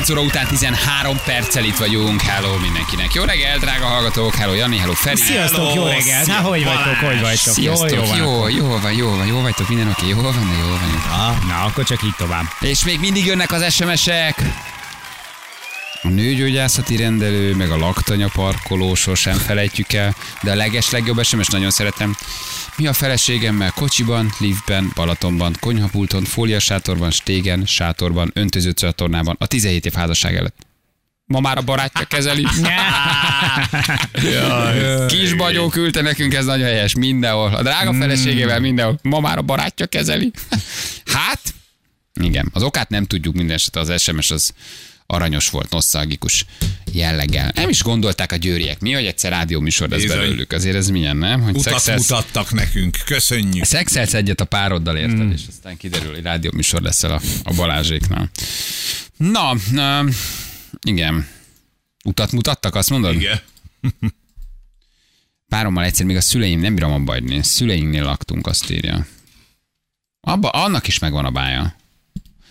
9 0.00 0.18
óra 0.18 0.20
után 0.28 0.46
13 0.46 1.16
perccel 1.24 1.64
itt 1.64 1.76
vagyunk. 1.76 2.20
Hello 2.20 2.58
mindenkinek. 2.58 3.14
Jó 3.14 3.24
reggel, 3.24 3.58
drága 3.58 3.84
hallgatók. 3.84 4.34
Hello 4.34 4.54
Jani, 4.54 4.76
hello 4.76 4.92
Feri. 4.92 5.16
Sziasztok, 5.16 5.74
jó 5.74 5.86
reggelt! 5.86 6.26
Hát, 6.26 6.46
hogy 6.46 6.64
vagytok, 6.64 6.94
hogy 6.94 7.20
vagytok? 7.20 7.54
Sziasztok, 7.54 7.90
Jó, 7.90 7.96
jó, 7.96 8.16
jó, 8.16 8.38
van. 8.38 8.50
jó, 8.50 8.78
van, 8.78 8.92
jó 8.92 9.16
van, 9.16 9.26
jó 9.26 9.40
vagytok, 9.40 9.68
minden 9.68 9.88
oké, 9.88 10.08
jó 10.08 10.20
van, 10.20 10.34
jó 10.62 10.68
van. 10.68 11.20
Ah, 11.20 11.44
Na, 11.48 11.64
akkor 11.64 11.84
csak 11.84 12.02
így 12.02 12.14
tovább. 12.16 12.44
És 12.60 12.84
még 12.84 13.00
mindig 13.00 13.26
jönnek 13.26 13.52
az 13.52 13.72
SMS-ek. 13.74 14.42
A 16.02 16.08
nőgyógyászati 16.08 16.96
rendelő, 16.96 17.54
meg 17.54 17.70
a 17.70 17.76
laktanya 17.76 18.28
parkoló, 18.32 18.94
sosem 18.94 19.38
felejtjük 19.38 19.92
el, 19.92 20.14
de 20.42 20.50
a 20.50 20.54
leges 20.54 20.90
legjobb 20.90 21.24
SMS 21.24 21.46
nagyon 21.46 21.70
szeretem. 21.70 22.16
Mi 22.80 22.86
a 22.86 22.92
feleségemmel 22.92 23.70
kocsiban, 23.70 24.30
liftben, 24.38 24.92
Balatonban, 24.94 25.56
konyhapulton, 25.60 26.24
fóliasátorban, 26.24 27.10
stégen, 27.10 27.66
sátorban, 27.66 28.30
öntöző 28.34 28.72
csatornában, 28.72 29.36
a 29.38 29.46
17 29.46 29.86
év 29.86 29.92
házasság 29.92 30.36
előtt. 30.36 30.56
Ma 31.24 31.40
már 31.40 31.58
a 31.58 31.62
barátja 31.62 32.04
kezeli. 32.04 32.46
Kis 35.06 35.34
bagyó 35.34 35.68
küldte 35.68 36.00
nekünk, 36.00 36.34
ez 36.34 36.44
nagyon 36.44 36.66
helyes, 36.66 36.94
mindenhol. 36.94 37.54
A 37.54 37.62
drága 37.62 37.92
feleségével 37.92 38.60
mindenhol. 38.60 38.98
Ma 39.02 39.20
már 39.20 39.38
a 39.38 39.42
barátja 39.42 39.86
kezeli. 39.86 40.30
Hát, 41.06 41.40
igen, 42.20 42.50
az 42.52 42.62
okát 42.62 42.88
nem 42.88 43.04
tudjuk 43.04 43.34
minden 43.34 43.56
esetre, 43.56 43.80
az 43.80 44.02
SMS 44.02 44.30
az 44.30 44.52
aranyos 45.10 45.50
volt, 45.50 45.70
nosztalgikus 45.70 46.44
jelleggel. 46.92 47.52
Nem 47.54 47.68
is 47.68 47.82
gondolták 47.82 48.32
a 48.32 48.36
győriek. 48.36 48.80
Mi, 48.80 48.92
hogy 48.92 49.06
egyszer 49.06 49.30
rádió 49.30 49.60
műsor 49.60 49.88
lesz 49.88 50.02
Bizony. 50.02 50.18
belőlük. 50.18 50.52
Azért 50.52 50.76
ez 50.76 50.88
milyen, 50.88 51.16
nem? 51.16 51.40
Hogy 51.42 51.56
Utat 51.56 51.72
szexelsz, 51.72 52.08
mutattak 52.10 52.52
nekünk, 52.52 52.96
köszönjük. 53.04 53.64
szexelsz 53.64 54.14
egyet 54.14 54.40
a 54.40 54.44
pároddal, 54.44 54.96
érted? 54.96 55.24
Mm. 55.26 55.30
És 55.30 55.42
aztán 55.48 55.76
kiderül, 55.76 56.14
hogy 56.14 56.22
rádió 56.22 56.50
műsor 56.54 56.82
lesz 56.82 57.02
el 57.02 57.12
a, 57.12 57.20
a 57.42 57.54
Balázséknál. 57.54 58.30
Na, 59.16 59.54
na, 59.70 60.04
igen. 60.86 61.28
Utat 62.04 62.32
mutattak, 62.32 62.74
azt 62.74 62.90
mondod? 62.90 63.14
Igen. 63.14 63.40
Párommal 65.48 65.84
egyszer 65.84 66.06
még 66.06 66.16
a 66.16 66.20
szüleim, 66.20 66.60
nem 66.60 66.74
bírom 66.74 66.92
abba 66.92 67.12
hagyni, 67.12 67.42
szüleinknél 67.42 68.04
laktunk, 68.04 68.46
azt 68.46 68.70
írja. 68.70 69.06
Abba, 70.20 70.48
annak 70.48 70.86
is 70.86 70.98
megvan 70.98 71.24
a 71.24 71.30
bája. 71.30 71.74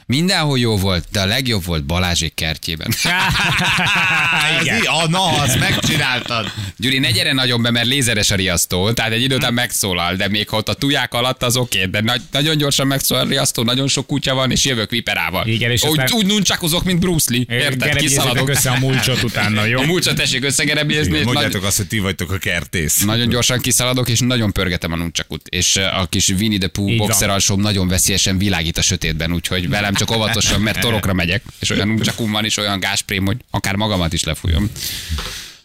Mindenhol 0.10 0.60
jó 0.60 0.78
volt, 0.78 1.06
de 1.12 1.20
a 1.22 1.26
legjobb 1.26 1.66
volt 1.66 1.86
Balázsék 1.86 2.34
kertjében. 2.34 2.88
Igen. 4.62 4.82
Ah, 4.86 5.10
na, 5.10 5.28
azt 5.28 5.60
megcsináltad. 5.60 6.52
Gyuri, 6.78 7.00
ne 7.00 7.12
gyere 7.12 7.34
nagyon 7.34 7.62
be, 7.62 7.72
mert 7.72 7.86
lézeres 7.86 8.32
a 8.32 8.36
riasztó, 8.36 8.92
tehát 8.92 9.12
egy 9.12 9.22
idő 9.22 9.36
után 9.36 9.54
megszólal, 9.54 10.16
de 10.16 10.28
még 10.28 10.50
ha 10.50 10.58
ott 10.58 10.70
a 10.70 10.74
tuják 10.74 11.14
alatt 11.14 11.44
az 11.44 11.56
oké, 11.58 11.86
de 11.86 12.02
nagy, 12.02 12.22
nagyon 12.32 12.58
gyorsan 12.58 12.88
megszólal 12.88 13.26
a 13.26 13.28
riasztó, 13.28 13.64
nagyon 13.64 13.88
sok 13.88 14.08
kutya 14.08 14.34
van, 14.34 14.52
és 14.52 14.66
jövök 14.66 14.90
viperával. 14.90 15.48
Igen, 15.48 15.72
és 15.72 15.84
úgy, 15.84 15.90
aztán- 15.90 16.12
úgy 16.12 16.26
nuncsakozok, 16.26 16.84
mint 16.84 17.00
Bruce 17.00 17.34
Lee, 17.34 17.60
érted? 17.60 17.96
Kiszaladok. 17.96 18.50
össze 18.50 18.70
a 18.72 18.78
mulcsot 18.80 19.24
utána, 19.24 19.66
jó? 19.66 19.80
A 19.84 19.86
mulcsot 19.86 20.16
tessék 20.16 20.44
összegerebjézni, 20.44 21.18
és 21.18 21.24
nagy, 21.24 21.34
Mondjátok 21.34 21.64
azt, 21.64 21.78
hogy 21.78 21.88
ti 21.88 22.00
vagytok 22.00 22.32
a 22.32 22.38
kertész. 22.38 23.00
nagyon 23.00 23.30
gyorsan 23.30 23.60
kiszaladok, 23.60 24.10
és 24.10 24.20
nagyon 24.20 24.52
pörgetem 24.52 24.92
a 24.92 24.96
nuncsakut. 24.96 25.48
És 25.48 25.76
uh, 25.76 26.00
a 26.00 26.06
kis 26.06 26.30
Winnie 26.30 26.58
the 26.58 26.68
Pooh 26.68 26.96
boxer 26.96 27.30
alsóm 27.30 27.62
nagyon 27.62 27.88
veszélyesen 27.88 28.38
világít 28.38 28.78
a 28.78 28.82
sötétben, 28.82 29.34
úgyhogy 29.34 29.70
velem 29.70 29.94
csak 30.00 30.12
óvatosan, 30.12 30.62
mert 30.62 30.80
torokra 30.80 31.14
megyek, 31.14 31.44
és 31.60 31.70
olyan 31.70 31.88
nuncsakum 31.88 32.32
van, 32.32 32.46
és 32.46 32.58
olyan 32.58 32.80
gásprém, 32.80 33.26
hogy 33.26 33.38
akár 33.50 33.76
magamat 33.76 34.14
is 34.14 34.24
lefújom. 34.24 34.70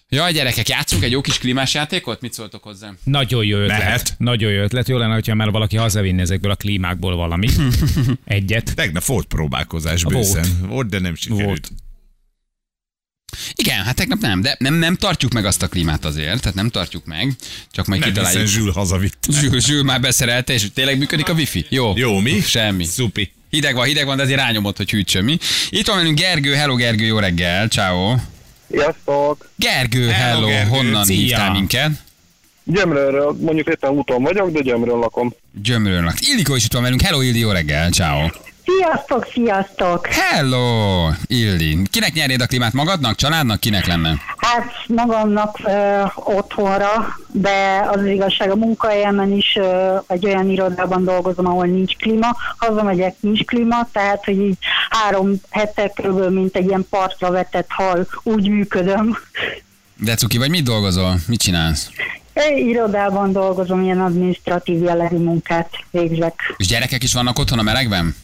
Jaj, 0.08 0.32
gyerekek, 0.32 0.68
játszunk 0.68 1.02
egy 1.02 1.10
jó 1.10 1.20
kis 1.20 1.38
klímás 1.38 1.74
játékot? 1.74 2.20
Mit 2.20 2.32
szóltok 2.32 2.62
hozzá? 2.62 2.92
Nagyon 3.04 3.44
jó 3.44 3.58
ötlet. 3.58 3.78
Mehet. 3.78 4.14
Nagyon 4.18 4.50
jó 4.52 4.62
ötlet. 4.62 4.88
Jó 4.88 4.96
lenne, 4.96 5.14
hogyha 5.14 5.34
már 5.34 5.50
valaki 5.50 5.76
hazavinne 5.76 6.22
ezekből 6.22 6.50
a 6.50 6.54
klímákból 6.54 7.16
valami. 7.16 7.48
Egyet. 8.24 8.74
Tegnap 8.74 9.04
volt 9.04 9.26
próbálkozás 9.26 10.02
Volt. 10.02 10.16
bőszen. 10.16 10.44
Volt, 10.68 10.88
de 10.88 10.98
nem 10.98 11.14
sikerült. 11.14 11.46
Volt. 11.46 11.70
Igen, 13.54 13.84
hát 13.84 13.94
tegnap 13.94 14.20
nem, 14.20 14.40
de 14.40 14.56
nem, 14.58 14.74
nem 14.74 14.96
tartjuk 14.96 15.32
meg 15.32 15.44
azt 15.44 15.62
a 15.62 15.68
klímát 15.68 16.04
azért, 16.04 16.40
tehát 16.40 16.54
nem 16.54 16.70
tartjuk 16.70 17.04
meg, 17.04 17.32
csak 17.70 17.86
majd 17.86 18.00
Nem 18.00 18.08
kitaláljuk. 18.08 18.46
Zsül 18.46 18.72
hazavitt. 18.72 19.26
Zsül, 19.40 19.60
Zsül 19.60 19.82
már 19.82 20.00
beszerelte, 20.00 20.52
és 20.52 20.66
tényleg 20.74 20.98
működik 20.98 21.28
a 21.28 21.32
wifi? 21.32 21.66
Jó. 21.68 21.92
Jó, 21.96 22.18
mi? 22.18 22.40
Semmi. 22.40 22.84
Szupi. 22.84 23.32
Hideg 23.50 23.74
van, 23.74 23.86
hideg 23.86 24.06
van, 24.06 24.16
de 24.16 24.22
azért 24.22 24.40
rányomod, 24.40 24.76
hogy 24.76 24.90
hűtsön 24.90 25.24
mi. 25.24 25.38
Itt 25.70 25.86
van 25.86 25.96
velünk 25.96 26.18
Gergő, 26.18 26.54
hello 26.54 26.74
Gergő, 26.74 27.04
jó 27.04 27.18
reggel, 27.18 27.68
ciao. 27.68 28.14
Sziasztok! 28.70 29.48
Gergő, 29.56 30.08
hello, 30.08 30.34
Hello, 30.34 30.46
Gergő, 30.46 30.68
honnan 30.68 31.04
szia. 31.04 31.16
hívtál 31.16 31.50
minket? 31.52 31.90
Gyömrőről, 32.64 33.36
mondjuk 33.40 33.68
éppen 33.68 33.90
úton 33.90 34.22
vagyok, 34.22 34.50
de 34.50 34.60
Gyömrőn 34.60 34.98
lakom. 34.98 35.34
Gyömrőn 35.62 36.04
lak. 36.04 36.16
Ildikó 36.20 36.54
is 36.54 36.64
itt 36.64 36.72
van 36.72 36.82
velünk, 36.82 37.00
hello 37.00 37.20
Ildi, 37.20 37.38
jó 37.38 37.50
reggel, 37.50 37.90
ciao. 37.90 38.26
Sziasztok, 38.64 39.26
sziasztok! 39.32 40.06
Hello, 40.06 41.08
Ildi. 41.26 41.78
Kinek 41.90 42.12
nyerjéd 42.12 42.40
a 42.40 42.46
klímát? 42.46 42.72
Magadnak, 42.72 43.14
családnak, 43.14 43.60
kinek 43.60 43.86
lenne? 43.86 44.14
Hát 44.36 44.72
magamnak 44.86 45.58
ö, 45.64 46.02
otthonra, 46.14 47.18
de 47.32 47.86
az, 47.88 48.00
az 48.00 48.06
igazság 48.06 48.50
a 48.50 48.56
munkahelyemen 48.56 49.32
is 49.32 49.56
ö, 49.56 49.96
egy 50.06 50.26
olyan 50.26 50.50
irodában 50.50 51.04
dolgozom, 51.04 51.46
ahol 51.46 51.66
nincs 51.66 51.96
klíma, 51.96 52.36
hazamegyek, 52.56 53.14
nincs 53.20 53.44
klíma, 53.44 53.88
tehát 53.92 54.24
hogy 54.24 54.38
így 54.38 54.56
három 54.90 55.32
hete 55.50 55.92
körülbelül, 55.94 56.40
mint 56.40 56.56
egy 56.56 56.66
ilyen 56.66 56.86
partra 56.90 57.30
vetett 57.30 57.68
hal, 57.68 58.06
úgy 58.22 58.48
működöm. 58.48 59.18
De 59.96 60.14
cuki, 60.14 60.38
vagy 60.38 60.50
mit 60.50 60.64
dolgozol? 60.64 61.18
Mit 61.26 61.40
csinálsz? 61.40 61.90
Egy 62.32 62.66
irodában 62.66 63.32
dolgozom, 63.32 63.82
ilyen 63.82 64.00
administratív 64.00 64.82
jellegű 64.82 65.16
munkát 65.16 65.70
végzek. 65.90 66.54
És 66.56 66.66
gyerekek 66.66 67.02
is 67.02 67.12
vannak 67.12 67.38
otthon 67.38 67.58
a 67.58 67.62
melegben? 67.62 68.14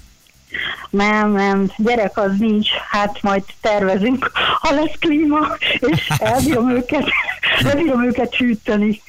Nem, 0.91 1.33
nem, 1.33 1.73
gyerek 1.77 2.19
az 2.19 2.31
nincs, 2.39 2.69
hát 2.91 3.23
majd 3.23 3.43
tervezünk, 3.61 4.31
ha 4.61 4.75
lesz 4.75 4.95
klíma, 4.99 5.57
és 5.79 6.09
elbírom 6.19 6.71
őket, 6.71 7.05
elbírom 7.69 8.05
őket 8.05 8.35
hűteni. 8.35 9.01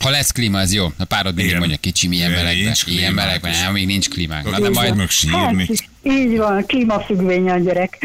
Ha 0.00 0.10
lesz 0.10 0.30
klíma, 0.30 0.60
ez 0.60 0.72
jó. 0.72 0.86
A 0.98 1.04
párod 1.04 1.34
mindig 1.34 1.46
Igen. 1.46 1.58
mondja, 1.58 1.76
kicsi, 1.80 2.08
milyen 2.08 2.30
melegben. 2.30 2.74
Ilyen 2.86 3.12
melegben, 3.12 3.50
nem, 3.50 3.72
még 3.72 3.86
nincs 3.86 4.08
klímánk. 4.08 4.50
Na, 4.50 4.60
de 4.60 4.68
majd. 4.70 5.10
Hát, 5.30 5.54
így 6.02 6.36
van, 6.36 6.66
klímafüggvény 6.66 7.50
a 7.50 7.58
gyerek. 7.58 7.98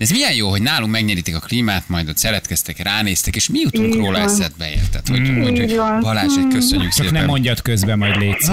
De 0.00 0.06
ez 0.06 0.12
milyen 0.12 0.32
jó, 0.34 0.48
hogy 0.48 0.62
nálunk 0.62 0.90
megnyeritek 0.92 1.34
a 1.34 1.38
klímát, 1.38 1.82
majd 1.86 2.08
ott 2.08 2.16
szeretkeztek, 2.16 2.78
ránéztek, 2.78 3.36
és 3.36 3.48
mi 3.48 3.58
jutunk 3.60 3.86
Így 3.86 3.94
róla 3.94 4.18
van. 4.18 4.28
eszedbe, 4.28 4.70
érted? 4.70 5.06
Hogy, 5.08 5.30
hogy, 5.42 5.58
hogy 5.58 5.76
van. 5.76 6.00
Balázs, 6.00 6.36
egy 6.36 6.46
köszönjük 6.52 6.92
Csak 6.92 7.04
szépen. 7.04 7.12
nem 7.12 7.24
mondjad 7.24 7.62
közben, 7.62 7.98
majd 7.98 8.16
létsz. 8.16 8.48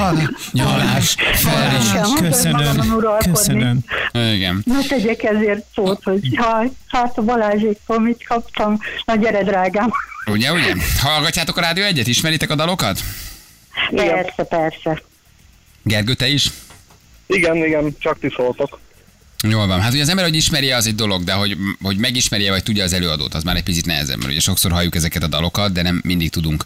Nyalás, 0.52 1.16
Feri. 1.34 1.76
Nekem, 1.94 2.30
Köszönöm, 2.30 3.04
köszönöm. 3.32 3.80
Igen. 4.12 4.62
Ne 4.66 4.82
tegyek 4.88 5.24
ezért 5.24 5.66
szót, 5.76 6.04
hogy 6.04 6.36
ha, 6.36 6.64
hát 6.88 7.18
a 7.18 7.22
Balázséktól 7.22 8.00
mit 8.00 8.26
kaptam, 8.28 8.80
na 9.06 9.16
gyere 9.16 9.44
drágám. 9.44 9.92
Ugye, 10.26 10.52
ugye? 10.52 10.74
Hallgatjátok 11.02 11.58
a 11.58 11.62
rádió 11.62 11.84
egyet? 11.84 12.08
Ismeritek 12.08 12.50
a 12.50 12.56
dalokat? 12.56 13.00
Persze, 13.96 14.44
persze. 14.44 15.02
Gergő, 15.84 16.14
te 16.14 16.28
is? 16.28 16.50
Igen, 17.28 17.56
igen, 17.56 17.96
csak 18.00 18.20
ti 18.20 18.34
szóltok. 18.36 18.80
Jól 19.44 19.68
van. 19.68 19.82
Hát 19.82 19.94
ugye 19.94 20.02
az 20.02 20.10
ember, 20.10 20.26
hogy 20.26 20.36
ismerje, 20.36 20.76
az 20.76 20.88
egy 20.88 20.96
dolog, 20.96 21.24
de 21.24 21.34
hogy, 21.34 21.58
hogy 21.82 21.98
megismerje, 21.98 22.52
vagy 22.52 22.64
tudja 22.64 22.84
az 22.84 22.94
előadót, 22.94 23.34
az 23.34 23.44
már 23.44 23.56
egy 23.56 23.64
picit 23.64 23.86
nehezebb, 23.86 24.18
mert 24.18 24.32
ugye 24.32 24.40
sokszor 24.40 24.72
halljuk 24.72 24.96
ezeket 24.96 25.24
a 25.24 25.28
dalokat, 25.28 25.72
de 25.72 25.82
nem 25.82 26.02
mindig 26.04 26.30
tudunk 26.30 26.64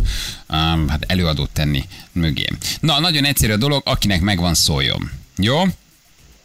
um, 0.50 0.88
hát 0.88 1.04
előadót 1.08 1.50
tenni 1.50 1.84
mögé. 2.12 2.46
Na, 2.80 3.00
nagyon 3.00 3.26
egyszerű 3.26 3.52
a 3.52 3.58
dolog, 3.58 3.82
akinek 3.86 4.22
megvan 4.22 4.54
szóljon. 4.54 5.12
Jó? 5.38 5.64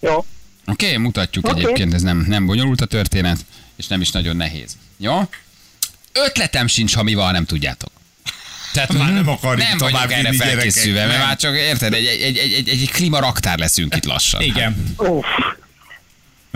Jó, 0.01 0.17
Oké, 0.67 0.87
okay, 0.87 0.97
mutatjuk 0.97 1.47
okay. 1.47 1.61
egyébként, 1.63 1.95
ez 1.95 2.03
nem, 2.03 2.25
nem 2.29 2.47
bonyolult 2.47 2.81
a 2.81 2.87
történet, 2.87 3.39
és 3.77 3.87
nem 3.87 4.01
is 4.01 4.11
nagyon 4.11 4.37
nehéz. 4.37 4.77
Jó? 4.97 5.21
Ötletem 6.13 6.67
sincs, 6.67 6.95
ha 6.95 7.03
mi 7.03 7.15
van, 7.15 7.33
nem 7.33 7.45
tudjátok. 7.45 7.91
Tehát 8.73 8.93
Már 8.93 9.13
nem 9.13 9.29
akarjuk 9.29 9.69
nem 9.69 9.79
tovább 9.79 10.11
erre 10.11 10.33
felkészülve, 10.33 11.07
mert 11.07 11.25
már 11.25 11.37
csak 11.37 11.57
érted, 11.57 11.93
egy, 11.93 12.07
egy, 12.07 12.23
egy, 12.23 12.37
egy, 12.37 12.53
egy, 12.53 12.69
egy 12.69 12.91
klímaraktár 12.91 13.59
leszünk 13.59 13.97
itt 13.97 14.05
lassan. 14.05 14.41
Igen. 14.41 14.95
Uff, 14.97 15.27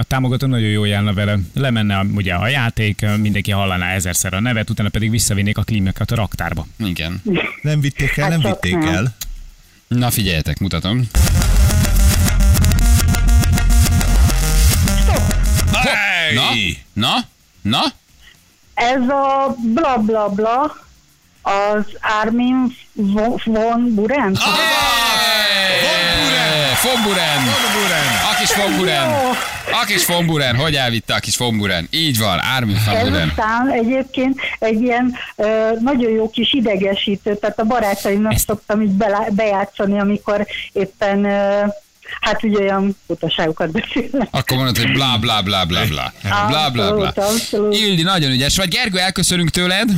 A 0.00 0.04
támogató 0.04 0.46
nagyon 0.46 0.68
jó 0.68 0.84
járna 0.84 1.12
vele. 1.12 1.38
Lemenne 1.54 1.98
a, 1.98 2.04
ugye 2.14 2.34
a 2.34 2.48
játék, 2.48 3.06
mindenki 3.16 3.50
hallaná 3.50 3.90
ezerszer 3.92 4.34
a 4.34 4.40
nevet, 4.40 4.70
utána 4.70 4.88
pedig 4.88 5.10
visszavinnék 5.10 5.58
a 5.58 5.62
klímákat 5.62 6.10
a 6.10 6.14
raktárba. 6.14 6.66
Igen. 6.78 7.22
Nem 7.62 7.80
vitték 7.80 8.16
el, 8.16 8.28
nem 8.28 8.40
Hát 8.40 8.60
vitték 8.62 8.84
el. 8.84 9.14
Na 9.88 10.10
figyeljetek, 10.10 10.58
mutatom. 10.58 11.08
Hey! 15.72 16.34
Na? 16.34 17.08
Na? 17.08 17.14
Na? 17.62 17.80
ez 18.74 19.08
a 19.08 19.54
bla 19.74 19.96
bla 19.98 20.28
bla 20.28 20.76
az 21.42 21.84
Armin 22.22 22.76
von- 22.92 23.94
Buren. 23.94 24.34
Ah! 24.34 26.09
Fomburen! 26.80 27.38
A 28.32 28.38
kis 28.38 28.50
Fomburen! 28.50 29.10
A 29.82 29.84
kis 29.86 30.04
Fomburen! 30.04 30.56
Hogy 30.56 30.74
elvitte 30.74 31.14
a 31.14 31.18
kis 31.18 31.36
Fomburen? 31.36 31.86
Így 31.90 32.18
van, 32.18 32.38
a 32.38 32.66
Fomburen. 32.90 33.32
szám 33.36 33.68
egyébként 33.70 34.40
egy 34.58 34.80
ilyen 34.82 35.14
ö, 35.36 35.70
nagyon 35.80 36.10
jó 36.10 36.30
kis 36.30 36.52
idegesítő, 36.52 37.36
tehát 37.36 37.58
a 37.58 37.64
barátaimnak 37.64 38.32
Ezt- 38.32 38.46
szoktam 38.46 38.82
így 38.82 38.90
belá- 38.90 39.32
bejátszani, 39.34 39.98
amikor 40.00 40.46
éppen 40.72 41.24
ö, 41.24 41.64
Hát 42.20 42.42
ugye 42.44 42.58
olyan 42.58 42.96
utaságokat 43.06 43.70
beszélnek. 43.70 44.28
Akkor 44.30 44.56
mondod, 44.56 44.76
hogy 44.76 44.92
bla 44.92 45.16
bla 45.20 45.42
bla 45.42 45.64
bla 45.64 45.84
bla. 45.88 46.12
Bla 46.48 46.70
bla 46.70 46.70
bla. 46.70 47.06
Abszolút, 47.06 47.18
abszolút. 47.18 47.76
Ildi, 47.76 48.02
nagyon 48.02 48.30
ügyes 48.30 48.56
vagy. 48.56 48.68
Gergő, 48.68 48.98
elköszönünk 48.98 49.50
tőled. 49.50 49.88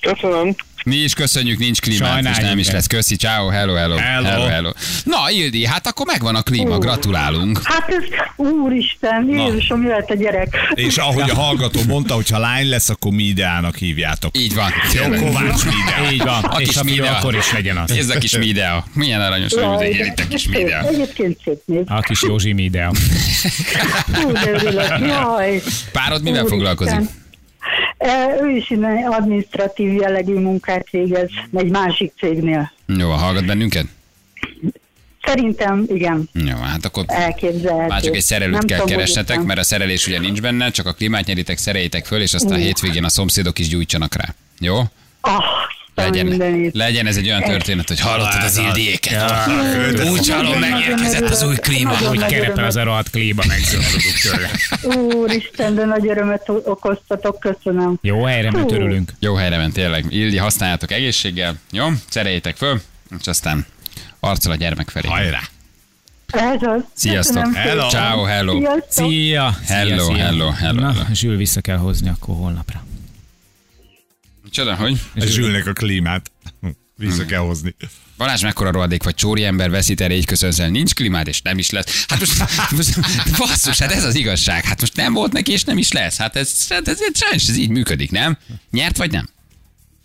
Köszönöm. 0.00 0.54
Mi 0.84 0.96
is 0.96 1.14
köszönjük, 1.14 1.58
nincs 1.58 1.80
klímát, 1.80 2.00
és 2.00 2.06
Sajnáljuk 2.14 2.48
nem 2.48 2.58
is 2.58 2.70
lesz. 2.70 2.86
Köszi, 2.86 3.16
ciao, 3.16 3.48
hello, 3.48 3.74
hello, 3.74 3.96
Hello. 3.96 4.28
hello, 4.28 4.44
hello. 4.44 4.70
Na, 5.04 5.30
Ildi, 5.30 5.66
hát 5.66 5.86
akkor 5.86 6.06
megvan 6.06 6.34
a 6.34 6.42
klíma, 6.42 6.78
gratulálunk. 6.78 7.60
Hát 7.64 7.88
ez, 7.88 8.04
úristen, 8.36 9.28
Jézusom, 9.28 9.82
jöhet 9.82 10.10
a 10.10 10.14
gyerek. 10.14 10.56
És 10.74 10.96
ahogy 10.96 11.30
a 11.30 11.34
hallgató 11.34 11.80
mondta, 11.88 12.14
hogy 12.14 12.28
ha 12.30 12.38
lány 12.38 12.68
lesz, 12.68 12.88
akkor 12.88 13.12
Mideának 13.12 13.76
hívjátok. 13.76 14.38
Így 14.38 14.54
van. 14.54 14.70
Jó, 14.94 15.02
Kovács 15.02 15.64
Midea. 15.64 16.12
Így 16.12 16.22
van. 16.22 16.42
A 16.44 16.60
és 16.60 16.68
kis 16.68 16.82
Midea. 16.82 17.16
akkor 17.16 17.34
is 17.34 17.52
legyen 17.52 17.76
az. 17.76 17.90
Ez 17.90 18.08
a 18.08 18.18
kis 18.18 18.36
Midea. 18.36 18.84
Milyen 18.92 19.20
aranyos, 19.20 19.52
hogy 19.52 19.88
ugye 19.88 20.04
itt 20.04 20.18
a 20.18 20.26
kis. 20.28 20.48
Midea. 20.48 20.88
Egyébként 20.88 21.38
szép. 21.44 21.90
A 21.90 22.00
kis 22.00 22.22
Józsi 22.22 22.52
Midea. 22.52 22.92
Párod 25.92 26.22
mivel 26.22 26.44
foglalkozik? 26.44 26.98
Ő 28.42 28.50
is 28.50 28.70
innen 28.70 29.12
administratív 29.12 29.92
jellegű 29.92 30.34
munkát 30.34 30.90
végez 30.90 31.30
egy 31.56 31.70
másik 31.70 32.12
cégnél. 32.18 32.72
Jó, 32.86 33.10
hallgat 33.10 33.46
bennünket? 33.46 33.86
Szerintem 35.24 35.84
igen, 35.88 36.28
Jó, 36.32 36.56
hát 36.56 36.84
akkor 36.84 37.04
elképzelhető. 37.06 37.88
már 37.88 38.02
csak 38.02 38.14
egy 38.14 38.22
szerelőt 38.22 38.56
Nem 38.56 38.66
kell 38.66 38.84
keresnetek, 38.86 39.42
mert 39.42 39.58
a 39.58 39.62
szerelés 39.62 40.06
ugye 40.06 40.18
nincs 40.18 40.40
benne, 40.40 40.70
csak 40.70 40.86
a 40.86 40.92
klímát 40.92 41.26
nyeritek, 41.26 41.58
szereljétek 41.58 42.06
föl, 42.06 42.20
és 42.20 42.34
aztán 42.34 42.52
a 42.52 42.56
hétvégén 42.56 43.04
a 43.04 43.08
szomszédok 43.08 43.58
is 43.58 43.68
gyújtsanak 43.68 44.14
rá. 44.14 44.34
Jó? 44.60 44.76
Ah, 45.20 45.44
Legyen, 45.94 46.70
legyen 46.72 47.06
ez 47.06 47.16
egy 47.16 47.26
olyan 47.26 47.42
történet, 47.42 47.88
hogy 47.88 48.00
hallottad 48.00 48.42
az 48.42 48.56
ildiéket. 48.56 49.26
de 49.94 50.10
Úgy 50.10 50.28
hallom, 50.30 50.58
megérkezett 50.58 51.28
az 51.30 51.42
új 51.42 51.54
klíma. 51.56 51.96
Hogy 51.96 52.18
nagy 52.18 52.30
kerepel 52.30 52.64
az 52.64 52.76
a 52.76 52.82
rohadt 52.84 53.10
klíma, 53.10 53.42
megzavarodunk 53.48 54.14
tőle. 54.22 54.50
Úristen, 55.14 55.74
de 55.74 55.84
nagy 55.84 56.08
örömet 56.08 56.48
okoztatok, 56.48 57.40
köszönöm. 57.40 57.98
Jó 58.02 58.24
helyre, 58.24 58.50
mert 58.50 58.70
Hú. 58.70 58.74
örülünk. 58.74 59.12
Jó 59.18 59.34
helyre 59.34 59.56
ment 59.56 59.72
tényleg. 59.72 60.04
Ildi, 60.08 60.36
használjátok 60.36 60.90
egészséggel, 60.92 61.54
jó? 61.70 61.86
Szereljétek 62.08 62.56
föl, 62.56 62.80
és 63.20 63.26
aztán 63.26 63.66
arccal 64.20 64.52
a 64.52 64.56
gyermek 64.56 64.88
felé. 64.88 65.08
Hajrá! 65.08 65.40
Ez 66.26 66.62
az. 66.62 66.80
Sziasztok. 66.94 67.54
Hello. 67.54 67.88
Ciao, 67.88 68.22
hello. 68.22 68.58
Sziasztok. 68.58 69.08
Szia! 69.08 69.56
Hello, 69.66 69.88
szia, 69.88 70.04
szia. 70.04 70.24
hello, 70.24 70.50
hello, 70.50 70.80
Na. 70.80 70.94
Zsül 71.12 71.36
vissza 71.36 71.60
kell 71.60 71.76
hozni 71.76 72.08
akkor 72.08 72.34
holnapra. 72.36 72.84
Csoda, 74.54 74.74
hogy? 74.74 75.00
Zsülnek 75.16 75.66
a 75.66 75.72
klímát. 75.72 76.30
Vissza 76.96 77.24
kell 77.24 77.40
hozni. 77.40 77.74
Balázs, 78.16 78.42
mekkora 78.42 78.70
rohadék 78.70 79.02
vagy 79.02 79.14
csóri 79.14 79.44
ember, 79.44 79.70
veszít 79.70 80.00
erre 80.00 80.14
így 80.14 80.26
köszönzel, 80.26 80.68
nincs 80.68 80.94
klímád, 80.94 81.26
és 81.26 81.42
nem 81.42 81.58
is 81.58 81.70
lesz. 81.70 82.04
Hát 82.08 82.20
most, 82.20 82.38
most 82.76 83.38
basszus, 83.38 83.78
hát 83.78 83.92
ez 83.92 84.04
az 84.04 84.14
igazság. 84.14 84.64
Hát 84.64 84.80
most 84.80 84.96
nem 84.96 85.12
volt 85.12 85.32
neki, 85.32 85.52
és 85.52 85.64
nem 85.64 85.78
is 85.78 85.92
lesz. 85.92 86.16
Hát 86.16 86.36
ez, 86.36 86.68
hát 86.68 86.88
ez, 86.88 87.00
ez 87.00 87.18
sajnos 87.18 87.48
ez 87.48 87.56
így 87.56 87.68
működik, 87.68 88.10
nem? 88.10 88.38
Nyert 88.70 88.96
vagy 88.96 89.10
nem? 89.10 89.28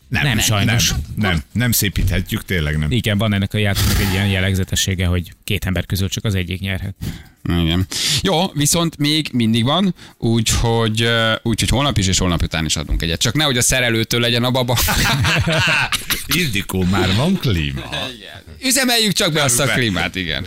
Nem, 0.10 0.24
Nem, 0.24 0.40
sajnos. 0.40 0.90
Nem, 0.90 1.00
nem, 1.16 1.44
nem 1.52 1.72
szépíthetjük, 1.72 2.46
tényleg 2.46 2.78
nem. 2.78 2.92
Igen, 2.92 3.18
van 3.18 3.34
ennek 3.34 3.54
a 3.54 3.58
játéknak 3.58 4.00
egy 4.00 4.12
ilyen 4.12 4.28
jellegzetessége, 4.28 5.06
hogy 5.06 5.34
két 5.44 5.66
ember 5.66 5.86
közül 5.86 6.10
csak 6.10 6.24
az 6.24 6.36
egyik 6.36 6.60
nyerhet. 6.60 6.96
Igen. 7.44 7.88
Jó, 8.22 8.48
viszont 8.54 8.98
még 8.98 9.30
mindig 9.34 9.64
van, 9.64 9.96
úgyhogy, 10.18 11.10
úgyhogy 11.44 11.70
holnap 11.70 11.98
is 11.98 12.08
és 12.08 12.18
holnap 12.18 12.44
után 12.44 12.66
is 12.66 12.76
adunk 12.76 13.02
egyet. 13.02 13.20
Csak 13.20 13.34
nehogy 13.34 13.58
a 13.58 13.62
szerelőtől 13.62 14.20
legyen 14.20 14.44
a 14.44 14.52
baba. 14.52 14.78
Ildikó, 16.38 16.84
már 16.84 17.16
van 17.16 17.38
klíma. 17.38 17.82
Üzemeljük 18.64 19.12
csak 19.12 19.34
be 19.34 19.44
azt 19.44 19.60
a 19.60 19.66
klímát, 19.66 20.16
igen. 20.16 20.46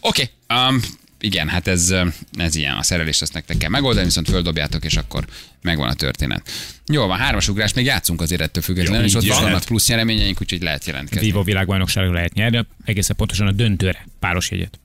Oké, 0.00 0.30
okay, 0.48 0.68
um, 0.68 0.80
igen, 1.20 1.48
hát 1.48 1.66
ez, 1.66 1.94
ez 2.32 2.54
ilyen, 2.54 2.76
a 2.76 2.82
szerelést 2.82 3.22
azt 3.22 3.32
nektek 3.32 3.56
kell 3.56 3.70
megoldani, 3.70 4.06
viszont 4.06 4.28
földobjátok, 4.28 4.84
és 4.84 4.96
akkor 4.96 5.24
megvan 5.62 5.88
a 5.88 5.94
történet. 5.94 6.50
Jó 6.86 7.06
van, 7.06 7.18
hármas 7.18 7.48
ugrás, 7.48 7.72
még 7.72 7.84
játszunk 7.84 8.20
azért 8.20 8.40
ettől 8.40 8.62
függetlenül, 8.62 9.00
Jó, 9.00 9.06
és 9.06 9.14
ott 9.14 9.22
így 9.22 9.28
vannak 9.28 9.64
plusz 9.64 9.88
nyereményeink, 9.88 10.40
úgyhogy 10.40 10.62
lehet 10.62 10.84
jelentkezni. 10.84 11.26
Vivo 11.26 11.42
világbajnokságra 11.42 12.12
lehet 12.12 12.34
nyerni, 12.34 12.66
egészen 12.84 13.16
pontosan 13.16 13.46
a 13.46 13.52
döntőre 13.52 14.06
páros 14.18 14.50
jegyet. 14.50 14.78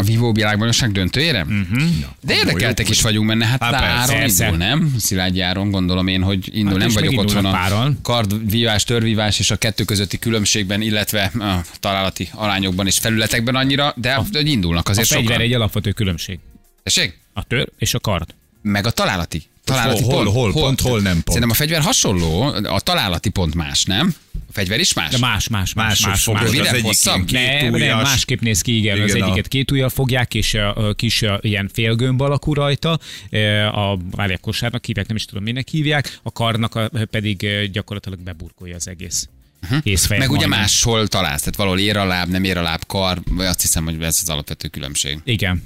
A 0.00 0.02
Vivo 0.02 0.32
világbajnokság 0.32 0.92
döntőjére? 0.92 1.42
Uh-huh. 1.42 1.82
De 2.22 2.34
érdekeltek 2.34 2.88
is 2.88 3.02
vagyunk 3.02 3.26
benne, 3.26 3.46
hát 3.46 3.62
Há, 3.62 3.72
áron 3.72 4.28
indul, 4.28 4.56
nem? 4.56 4.94
Szilágyi 4.98 5.40
áron 5.40 5.70
gondolom 5.70 6.06
én, 6.06 6.22
hogy 6.22 6.56
indul, 6.56 6.80
Hát 6.80 6.92
nem 6.92 7.04
vagyok 7.04 7.20
otthon 7.20 7.44
a 7.44 7.50
páran. 7.50 7.98
kardvívás, 8.02 8.84
törvívás 8.84 9.38
és 9.38 9.50
a 9.50 9.56
kettő 9.56 9.84
közötti 9.84 10.18
különbségben, 10.18 10.80
illetve 10.80 11.32
a 11.38 11.60
találati 11.80 12.28
arányokban 12.34 12.86
és 12.86 12.98
felületekben 12.98 13.54
annyira, 13.54 13.92
de 13.96 14.12
a, 14.12 14.24
indulnak 14.32 14.88
A 14.88 14.90
azért 14.90 15.06
fegyver 15.06 15.24
sokan. 15.32 15.40
egy 15.46 15.52
alapvető 15.52 15.92
különbség. 15.92 16.38
Tessék? 16.82 17.18
A 17.32 17.44
tör 17.44 17.68
és 17.78 17.94
a 17.94 18.00
kard. 18.00 18.34
Meg 18.62 18.86
a 18.86 18.90
találati. 18.90 19.42
Találati 19.64 20.02
Hol- 20.02 20.14
pont, 20.14 20.28
hol- 20.36 20.52
pont, 20.52 20.80
hol 20.80 21.00
nem 21.00 21.12
pont. 21.12 21.24
Szerintem 21.26 21.50
a 21.50 21.54
fegyver 21.54 21.80
hasonló, 21.82 22.42
a 22.64 22.80
találati 22.80 23.28
pont 23.28 23.54
más, 23.54 23.84
nem? 23.84 24.14
A 24.34 24.52
fegyver 24.52 24.80
is 24.80 24.92
más? 24.94 25.10
De 25.10 25.18
más, 25.18 25.48
más, 25.48 25.74
más, 25.74 26.00
más, 26.00 26.26
más. 26.26 26.42
az 26.42 26.50
Rövidebb, 26.52 26.80
hosszabb? 26.80 27.30
Ne, 27.30 27.44
nem, 27.46 27.58
kétujjas. 27.72 28.02
másképp 28.02 28.40
néz 28.40 28.60
ki, 28.60 28.76
igen. 28.76 28.94
igen 28.94 29.08
az 29.08 29.14
Igen, 29.14 29.22
a- 29.22 29.26
egyiket 29.26 29.48
két 29.48 29.70
ujjal 29.70 29.88
fogják, 29.88 30.34
és 30.34 30.54
a, 30.54 30.88
a 30.88 30.94
kis 30.94 31.22
a, 31.22 31.38
ilyen 31.42 31.70
félgömb 31.72 32.20
alakú 32.20 32.54
rajta, 32.54 32.98
e, 33.30 33.68
a 33.68 33.98
várják 34.10 34.40
kosárnak 34.40 34.84
hívják, 34.84 35.06
nem 35.06 35.16
is 35.16 35.24
tudom 35.24 35.42
minek 35.42 35.68
hívják, 35.68 36.18
a 36.22 36.32
karnak 36.32 36.74
a, 36.74 36.90
pedig 37.10 37.46
gyakorlatilag 37.72 38.18
beburkolja 38.20 38.74
az 38.76 38.88
egész. 38.88 39.28
Készfej. 39.82 40.18
Meg 40.18 40.28
ugye 40.30 40.38
majdnem. 40.38 40.58
máshol 40.60 41.06
találsz, 41.08 41.38
tehát 41.40 41.56
valahol 41.56 41.78
ér 41.78 41.96
a 41.96 42.04
láb, 42.04 42.28
nem 42.28 42.44
ér 42.44 42.56
a 42.56 42.62
láb, 42.62 42.86
kar, 42.86 43.20
vagy 43.30 43.46
azt 43.46 43.60
hiszem, 43.60 43.84
hogy 43.84 44.02
ez 44.02 44.18
az 44.22 44.28
alapvető 44.28 44.68
különbség. 44.68 45.18
Igen. 45.24 45.62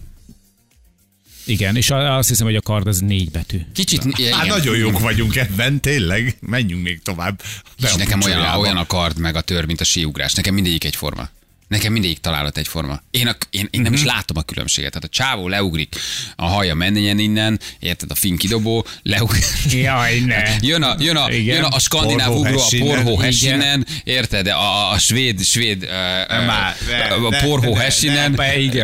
Igen, 1.47 1.77
és 1.77 1.91
azt 1.91 2.29
hiszem, 2.29 2.47
hogy 2.47 2.57
a 2.57 2.61
kard 2.61 2.87
az 2.87 2.99
négy 2.99 3.31
betű. 3.31 3.61
Kicsit, 3.75 4.05
igen. 4.05 4.33
Hát 4.33 4.47
nagyon 4.47 4.77
jók 4.77 5.01
vagyunk 5.01 5.37
ebben, 5.37 5.81
tényleg. 5.81 6.37
Menjünk 6.41 6.83
még 6.83 7.03
tovább. 7.03 7.43
Be 7.81 7.89
És 7.89 7.95
nekem 7.95 8.21
olyan, 8.21 8.59
olyan 8.59 8.77
a 8.77 8.87
kard, 8.87 9.19
meg 9.19 9.37
a 9.37 9.41
tör, 9.41 9.65
mint 9.65 9.81
a 9.81 9.85
síugrás. 9.85 10.33
Nekem 10.35 10.55
mindegyik 10.55 10.85
egyforma. 10.85 11.29
Nekem 11.75 11.93
mindegyik 11.93 12.19
találat 12.19 12.59
egyforma. 12.59 13.01
Én, 13.11 13.27
a, 13.27 13.37
én, 13.51 13.69
én 13.71 13.81
nem 13.81 13.93
Mhm. 13.93 14.01
is 14.01 14.07
látom 14.07 14.37
a 14.37 14.43
különbséget. 14.43 14.91
Tehát 14.93 15.05
a 15.09 15.13
csávó 15.13 15.49
leugrik 15.49 15.97
a 16.37 16.47
haja 16.47 16.75
menjen 16.75 17.19
innen, 17.19 17.61
érted, 17.79 18.11
a 18.11 18.15
fin 18.15 18.37
kidobó, 18.37 18.87
leugrik. 19.03 19.45
Jaj, 19.71 20.19
ne. 20.19 20.43
Jön 20.71 20.83
a, 20.83 20.95
jön 20.99 21.17
a, 21.17 21.31
Igen. 21.33 21.55
jön 21.55 21.65
a 21.65 21.79
skandináv 21.79 22.27
Porhó 22.29 22.41
ugró, 22.41 22.59
a 22.61 22.85
porhó 22.85 23.19
hessinen, 23.19 23.87
érted? 24.05 24.47
A, 24.47 24.91
a 24.93 24.99
svéd, 24.99 25.45
svéd 25.45 25.83
uh, 25.83 25.89
már, 26.47 26.77
ne, 26.89 27.27
a 27.27 27.43
porhó 27.47 27.75
ne, 27.75 27.81
hessinen 27.81 28.39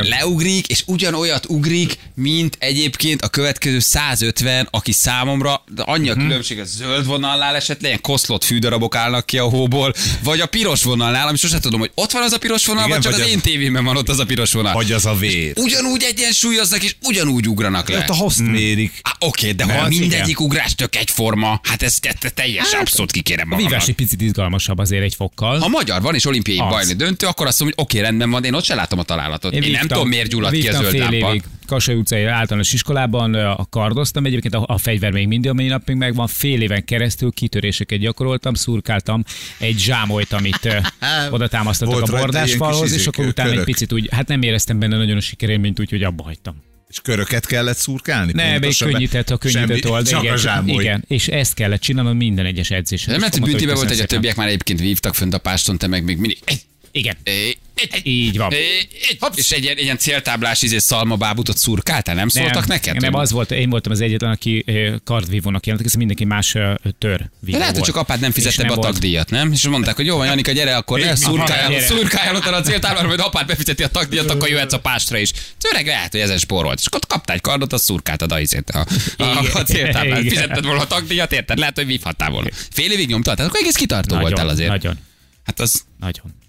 leugrik, 0.09 0.67
és 0.67 0.83
ugyanolyat 0.87 1.47
ugrik, 1.49 1.99
mint 2.15 2.57
egyébként 2.61 3.23
a 3.23 3.29
következő 3.29 3.79
150, 3.79 4.69
aki 4.71 4.93
számomra, 4.93 5.65
de 5.75 5.83
annyi 5.83 6.09
Mhm. 6.09 6.19
a 6.21 6.23
különbség, 6.23 6.59
a 6.59 6.65
zöld 6.65 7.07
vonalnál 7.07 7.55
esetleg 7.57 7.91
ilyen 7.91 8.01
koszlott 8.01 8.45
fűdarabok 8.45 8.95
állnak 8.95 9.27
ki 9.27 9.39
a 9.39 9.45
hóból, 9.45 9.93
vagy 10.23 10.41
a 10.41 10.47
piros 10.47 10.83
vonalnál, 10.83 11.29
ami 11.29 11.37
sosem 11.37 11.61
tudom, 11.61 11.81
hogy 11.81 11.91
ott 11.95 12.11
van 12.13 12.23
az 12.23 12.33
a 12.33 12.39
piros 12.39 12.67
vonal, 12.67 12.80
Igen, 12.87 12.91
vagy 12.91 13.01
csak 13.01 13.13
az 13.13 13.21
az- 13.21 13.29
én 13.29 13.41
tévémben 13.41 13.85
van 13.85 13.97
ott 13.97 14.09
az 14.09 14.19
a 14.19 14.25
piros 14.25 14.53
vonal. 14.53 14.73
Vagy 14.73 14.93
az 14.93 15.07
a 15.07 15.15
vér. 15.15 15.53
Ugyanúgy 15.57 16.03
egyensúlyoznak, 16.03 16.83
és 16.83 16.97
ugyanúgy 17.03 17.49
ugranak 17.49 17.89
le. 17.89 17.99
Ott 17.99 18.09
a 18.09 18.15
host 18.15 18.39
mérik. 18.39 18.93
Á, 19.03 19.11
Oké, 19.19 19.53
de 19.53 19.65
ha 19.65 19.89
mindegyik 19.89 20.41
ugrás 20.41 20.75
tök 20.75 20.97
egyforma, 20.97 21.61
hát 21.63 21.83
ez, 21.83 21.99
ez 22.01 22.31
teljesen 22.35 22.81
abszolút 22.81 23.11
kikérem 23.11 23.47
A 23.47 23.49
magamnak. 23.49 23.71
vívás 23.71 23.89
egy 23.89 23.95
picit 23.95 24.21
izgalmasabb 24.21 24.79
azért 24.79 25.03
egy 25.03 25.15
fokkal. 25.15 25.59
Ha 25.59 25.69
magyar 25.69 26.03
van 26.03 26.15
és 26.15 26.25
olimpiai 26.27 26.59
Az. 26.59 26.69
bajnok 26.69 26.97
döntő, 26.97 27.27
akkor 27.27 27.47
azt 27.47 27.61
mondom, 27.61 27.79
hogy 27.79 27.87
oké, 27.87 28.01
rendben 28.05 28.31
van, 28.31 28.45
én 28.45 28.55
ott 28.55 28.65
se 28.65 28.75
látom 28.75 28.99
a 28.99 29.03
találatot. 29.03 29.53
Én, 29.53 29.63
én 29.63 29.71
nem 29.71 29.87
tudom, 29.87 30.09
miért 30.09 30.29
gyulladt 30.29 30.55
ki 30.55 30.69
a 30.69 30.73
zöld 30.73 31.43
Kassai 31.71 31.95
utcai 31.95 32.25
általános 32.25 32.73
iskolában 32.73 33.35
a 33.35 33.67
kardoztam, 33.71 34.25
egyébként 34.25 34.55
a, 34.55 34.65
a 34.67 34.79
fegyver 34.79 35.11
még 35.11 35.27
mindig, 35.27 35.51
a 35.51 35.55
mai 35.55 35.67
napig 35.67 35.97
megvan, 35.97 36.27
fél 36.27 36.63
éven 36.63 36.85
keresztül 36.85 37.33
kitöréseket 37.33 37.99
gyakoroltam, 37.99 38.55
szurkáltam 38.55 39.25
egy 39.59 39.79
zsámolyt, 39.79 40.33
amit 40.33 40.69
oda 41.31 41.49
támasztottak 41.49 41.95
Volt 41.95 42.09
a 42.09 42.17
bordásfalhoz, 42.17 42.70
kis 42.71 42.93
és 42.93 43.07
akkor 43.07 43.27
utána 43.27 43.51
egy 43.51 43.65
picit 43.65 43.93
úgy, 43.93 44.09
hát 44.11 44.29
nem 44.29 44.43
éreztem 44.43 44.79
benne 44.79 44.97
nagyon 44.97 45.17
a 45.17 45.21
sikerélményt, 45.21 45.81
úgyhogy 45.81 46.03
abba 46.03 46.23
hagytam. 46.23 46.55
És 46.89 47.01
köröket 47.03 47.47
kellett 47.47 47.77
szurkálni? 47.77 48.33
Ne, 48.33 48.59
még 48.59 48.77
könnyített 48.79 49.31
a 49.31 49.37
könnyített 49.37 49.67
Semmi, 49.67 49.95
old, 49.95 50.09
Csak 50.09 50.23
igen, 50.23 50.35
a 50.35 50.37
zsámoly. 50.37 50.83
igen, 50.83 51.05
és 51.07 51.29
ezt 51.29 51.55
kellett 51.55 51.81
csinálnom 51.81 52.17
minden 52.17 52.47
egyes 52.47 52.71
edzésen. 52.71 53.11
Nem 53.11 53.19
lehet, 53.19 53.35
hogy 53.35 53.45
büntibe 53.49 53.75
volt, 53.75 53.89
hogy 53.89 53.97
köszönöm 53.97 54.11
a 54.11 54.15
többiek 54.15 54.37
már 54.37 54.47
egyébként 54.47 54.81
vívtak 54.81 55.15
fönt 55.15 55.35
a 55.35 55.39
páston, 55.39 55.79
te 55.79 55.87
meg 55.87 56.05
még 56.05 56.19
mindig. 56.19 56.39
Egy, 56.45 56.61
Igen, 56.93 57.17
egy, 57.23 57.59
így 58.03 58.37
van. 58.37 58.53
egy, 58.53 58.89
és 59.35 59.51
egy 59.51 59.63
ilyen, 59.63 59.79
ilyen 59.79 59.99
céltáblás 59.99 60.63
izé 60.63 60.79
szalmabábút 60.79 61.49
ott 61.49 61.57
szurkáltál, 61.57 62.15
nem 62.15 62.29
szóltak 62.29 62.67
neked? 62.67 63.01
Nem, 63.01 63.15
az 63.15 63.31
volt, 63.31 63.51
én 63.51 63.71
voltam 63.71 63.93
az 63.93 64.01
egyetlen, 64.01 64.31
aki 64.31 64.65
ö, 64.67 64.95
kardvívónak 65.05 65.67
jelent, 65.67 65.87
ez 65.87 65.95
mindenki 65.95 66.25
más 66.25 66.51
tör 66.99 67.19
De 67.19 67.31
vívó 67.41 67.59
lehet, 67.59 67.75
hogy 67.75 67.85
csak 67.85 67.97
apád 67.97 68.21
nem 68.21 68.31
fizette 68.31 68.65
be 68.65 68.73
a 68.73 68.77
tagdíjat, 68.77 69.31
nem? 69.31 69.53
És 69.53 69.67
mondták, 69.69 69.97
hogy 69.97 70.07
jó 70.07 70.17
van, 70.17 70.27
Janika, 70.27 70.53
gyere, 70.53 70.77
akkor 70.77 71.01
ne 71.01 71.15
szurkáljál, 71.15 71.81
szurkáljál 71.81 72.37
ott 72.37 72.45
a 72.45 72.61
céltáblára, 72.61 73.07
majd 73.07 73.21
apád 73.21 73.47
befizeti 73.47 73.83
a 73.83 73.89
tagdíjat, 73.89 74.31
akkor 74.31 74.49
jöhetsz 74.49 74.73
a 74.73 74.81
pástra 74.81 75.19
is. 75.19 75.33
Öreg 75.73 75.87
lehet, 75.87 76.11
hogy 76.11 76.21
ezen 76.21 76.39
spórolt. 76.39 76.79
És 76.79 76.87
akkor 76.87 77.01
kaptál 77.07 77.37
egy 77.37 77.43
kardot, 77.43 77.73
azt 77.73 77.85
szurkáltad 77.85 78.33
a, 78.33 78.41
izét, 78.41 78.71
a, 78.71 78.87
a, 79.17 79.25
a 79.53 79.63
céltáblát. 79.63 80.21
Fizetted 80.21 80.65
volna 80.65 80.81
a 80.81 80.87
tagdíjat, 80.87 81.33
érted? 81.33 81.59
Lehet, 81.59 81.77
hogy 81.77 81.87
vívhattál 81.87 82.31
volna. 82.31 82.49
Fél 82.71 82.93
évig 82.93 83.09
nyomtad, 83.09 83.41
akkor 83.41 83.61
egész 83.61 83.75
kitartó 83.75 84.15
Nagyon, 84.15 84.29
voltál 84.29 84.49
azért. 84.49 84.69
Nagyon, 84.69 84.99
Hát 85.45 85.61
az 85.61 85.83
nagyon. 85.99 86.40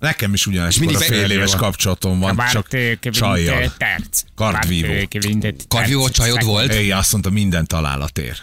Nekem 0.00 0.32
is 0.34 0.46
ugyanekkor 0.46 0.78
mindig 0.78 0.96
a 0.96 1.00
fél 1.00 1.30
éves 1.30 1.54
kapcsolatom 1.54 2.18
van, 2.18 2.40
csak 2.50 2.68
csajjal. 3.10 3.74
Terc. 3.76 4.22
Kardvívó. 4.34 5.08
Kardvívó 5.68 6.08
csajod 6.08 6.44
volt? 6.44 6.74
Igen, 6.74 6.98
azt 6.98 7.12
mondta, 7.12 7.30
minden 7.30 7.66
találat 7.66 8.18
ér. 8.18 8.38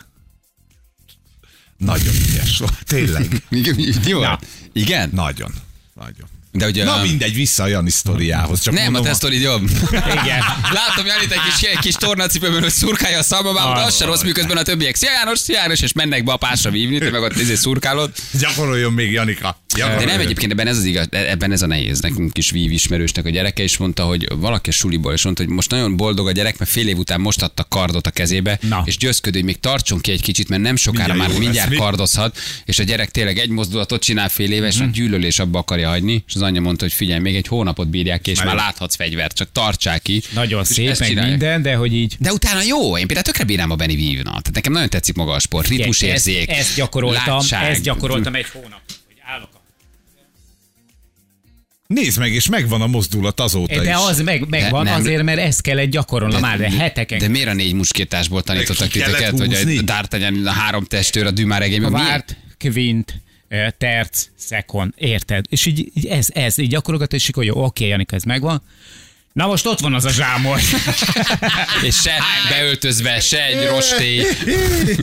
Nagyon 1.77 2.13
ügyes 2.29 2.57
volt, 2.57 2.85
tényleg. 2.85 3.43
Igen? 4.73 5.09
Nagyon. 5.13 5.51
Nagyon. 5.93 6.27
De 6.57 6.65
ugye... 6.65 6.83
Na 6.83 7.01
mindegy, 7.01 7.33
vissza 7.33 7.63
a 7.63 7.67
Jani 7.67 7.89
sztoriához. 7.89 8.61
Csak 8.61 8.73
nem, 8.73 8.93
a 8.95 8.99
te 8.99 9.13
sztorid 9.13 9.41
jobb. 9.41 9.69
Igen. 10.23 10.41
Látom 10.73 11.05
Janit 11.05 11.31
egy 11.31 11.39
kis, 11.59 11.69
kis 11.81 11.93
tornacipőben, 11.93 12.61
hogy 12.61 12.71
szurkálja 12.71 13.17
a 13.19 13.23
szalmabámot, 13.23 13.77
az 13.85 13.95
se 13.97 14.05
rossz, 14.05 14.21
miközben 14.23 14.57
a 14.57 14.61
többiek. 14.61 14.95
Szia 14.95 15.11
János, 15.11 15.39
szia 15.39 15.55
János, 15.55 15.81
és 15.81 15.93
mennek 15.93 16.23
be 16.23 16.31
a 16.31 16.37
pásra 16.37 16.71
vívni, 16.71 16.97
te 16.97 17.09
meg 17.09 17.21
ott 17.21 17.35
izé 17.39 17.55
szurkálod. 17.55 18.11
Gyakoroljon 18.39 18.93
még 18.93 19.11
Janika. 19.11 19.57
De 19.73 19.77
Gyakoroljon. 19.79 20.09
nem 20.11 20.19
egyébként 20.19 20.51
ebben 20.51 20.67
ez 20.67 20.77
az 20.77 20.83
igaz, 20.83 21.07
ebben 21.11 21.51
ez 21.51 21.61
a 21.61 21.67
nehéz. 21.67 21.99
Nekünk 21.99 22.33
kis 22.33 22.49
vív 22.51 22.71
ismerősnek 22.71 23.25
a 23.25 23.29
gyereke 23.29 23.63
is 23.63 23.77
mondta, 23.77 24.03
hogy 24.03 24.27
valaki 24.35 24.69
a 24.69 24.73
suliból 24.73 25.13
is 25.13 25.23
mondta, 25.23 25.43
hogy 25.43 25.51
most 25.53 25.69
nagyon 25.69 25.95
boldog 25.97 26.27
a 26.27 26.31
gyerek, 26.31 26.57
mert 26.57 26.71
fél 26.71 26.87
év 26.87 26.97
után 26.97 27.19
most 27.21 27.41
adta 27.41 27.63
kardot 27.63 28.07
a 28.07 28.11
kezébe, 28.11 28.59
Na. 28.61 28.81
és 28.85 28.97
győzködő, 28.97 29.37
hogy 29.37 29.47
még 29.47 29.59
tartson 29.59 29.99
ki 29.99 30.11
egy 30.11 30.21
kicsit, 30.21 30.49
mert 30.49 30.61
nem 30.61 30.75
sokára 30.75 31.05
Mindjárt 31.07 31.19
már 31.29 31.29
lesz, 31.37 31.45
mindjárt 31.45 31.69
mi? 31.69 31.75
kardozhat, 31.75 32.37
és 32.65 32.79
a 32.79 32.83
gyerek 32.83 33.11
tényleg 33.11 33.37
egy 33.37 33.49
mozdulatot 33.49 34.03
csinál 34.03 34.29
fél 34.29 34.51
éves, 34.51 34.73
Mhm. 34.75 34.83
mm-hmm. 34.83 34.91
a 34.91 34.95
gyűlölés 34.95 35.39
abba 35.39 35.59
akarja 35.59 35.89
hagyni, 35.89 36.23
és 36.27 36.35
az 36.35 36.41
anyja 36.47 36.61
mondta, 36.61 36.83
hogy 36.83 36.93
figyelj, 36.93 37.19
még 37.19 37.35
egy 37.35 37.47
hónapot 37.47 37.87
bírják 37.89 38.21
ki, 38.21 38.31
és 38.31 38.37
Már 38.37 38.45
már 38.45 38.55
láthatsz 38.55 38.95
fegyvert, 38.95 39.35
csak 39.35 39.49
tartsák 39.51 40.01
ki. 40.01 40.21
Nagyon 40.33 40.63
szép, 40.63 40.97
meg 40.97 41.13
minden, 41.13 41.61
de 41.61 41.75
hogy 41.75 41.93
így 41.93 42.15
De 42.19 42.31
utána 42.31 42.61
jó, 42.61 42.97
én 42.97 43.05
például 43.05 43.25
tökre 43.25 43.43
bírom 43.43 43.71
a 43.71 43.75
Benny 43.75 43.95
vívna. 43.95 44.29
Tehát 44.29 44.53
nekem 44.53 44.71
nagyon 44.71 44.89
tetszik 44.89 45.15
maga 45.15 45.31
a 45.31 45.39
sport, 45.39 45.67
ritmusérzék. 45.67 46.49
Ezt, 46.49 46.59
ezt 46.59 46.75
gyakoroltam, 46.75 47.37
látság. 47.37 47.69
ezt 47.69 47.81
gyakoroltam 47.81 48.35
egy 48.35 48.45
hónap. 48.53 48.81
Hogy 49.07 49.21
állok 49.25 49.49
a 49.53 49.57
Nézd 51.87 52.19
meg, 52.19 52.33
és 52.33 52.49
megvan 52.49 52.81
a 52.81 52.87
mozdulat 52.87 53.39
azóta 53.39 53.81
de 53.81 53.89
is. 53.89 53.95
az 53.95 54.21
meg, 54.21 54.47
megvan 54.49 54.83
nem. 54.83 54.93
azért, 54.93 55.23
mert 55.23 55.39
ezt 55.39 55.61
kellett 55.61 55.89
gyakorolnom 55.89 56.41
már, 56.41 56.57
de 56.57 56.71
heteken. 56.71 57.19
De 57.19 57.27
miért 57.27 57.47
a 57.47 57.53
négy 57.53 57.73
muskétásból 57.73 58.41
tanítottak 58.41 58.87
titeket, 58.87 59.39
hogy 59.39 59.53
a 59.53 59.57
D'Artagnan, 59.57 60.45
a 60.45 60.49
három 60.49 60.85
testőr, 60.85 61.25
a 61.25 61.31
Dumáregény, 61.31 61.83
a 61.83 61.89
miért? 61.89 62.07
várt, 62.07 62.37
kvint, 62.57 63.21
terc, 63.77 64.27
szekon, 64.35 64.93
érted? 64.97 65.45
És 65.49 65.65
így, 65.65 65.91
így 65.93 66.05
ez, 66.05 66.27
ez, 66.33 66.57
így 66.57 66.69
gyakorolgat, 66.69 67.13
és 67.13 67.29
akkor 67.29 67.43
jó, 67.43 67.63
oké, 67.63 67.87
Janika, 67.87 68.15
ez 68.15 68.23
megvan. 68.23 68.61
Na 69.33 69.47
most 69.47 69.65
ott 69.65 69.79
van 69.79 69.93
az 69.93 70.05
a 70.05 70.11
zsámor. 70.11 70.59
És 71.87 71.95
se 71.95 72.13
beöltözve, 72.49 73.19
se 73.19 73.45
egy 73.45 73.65
rosté, 73.67 74.21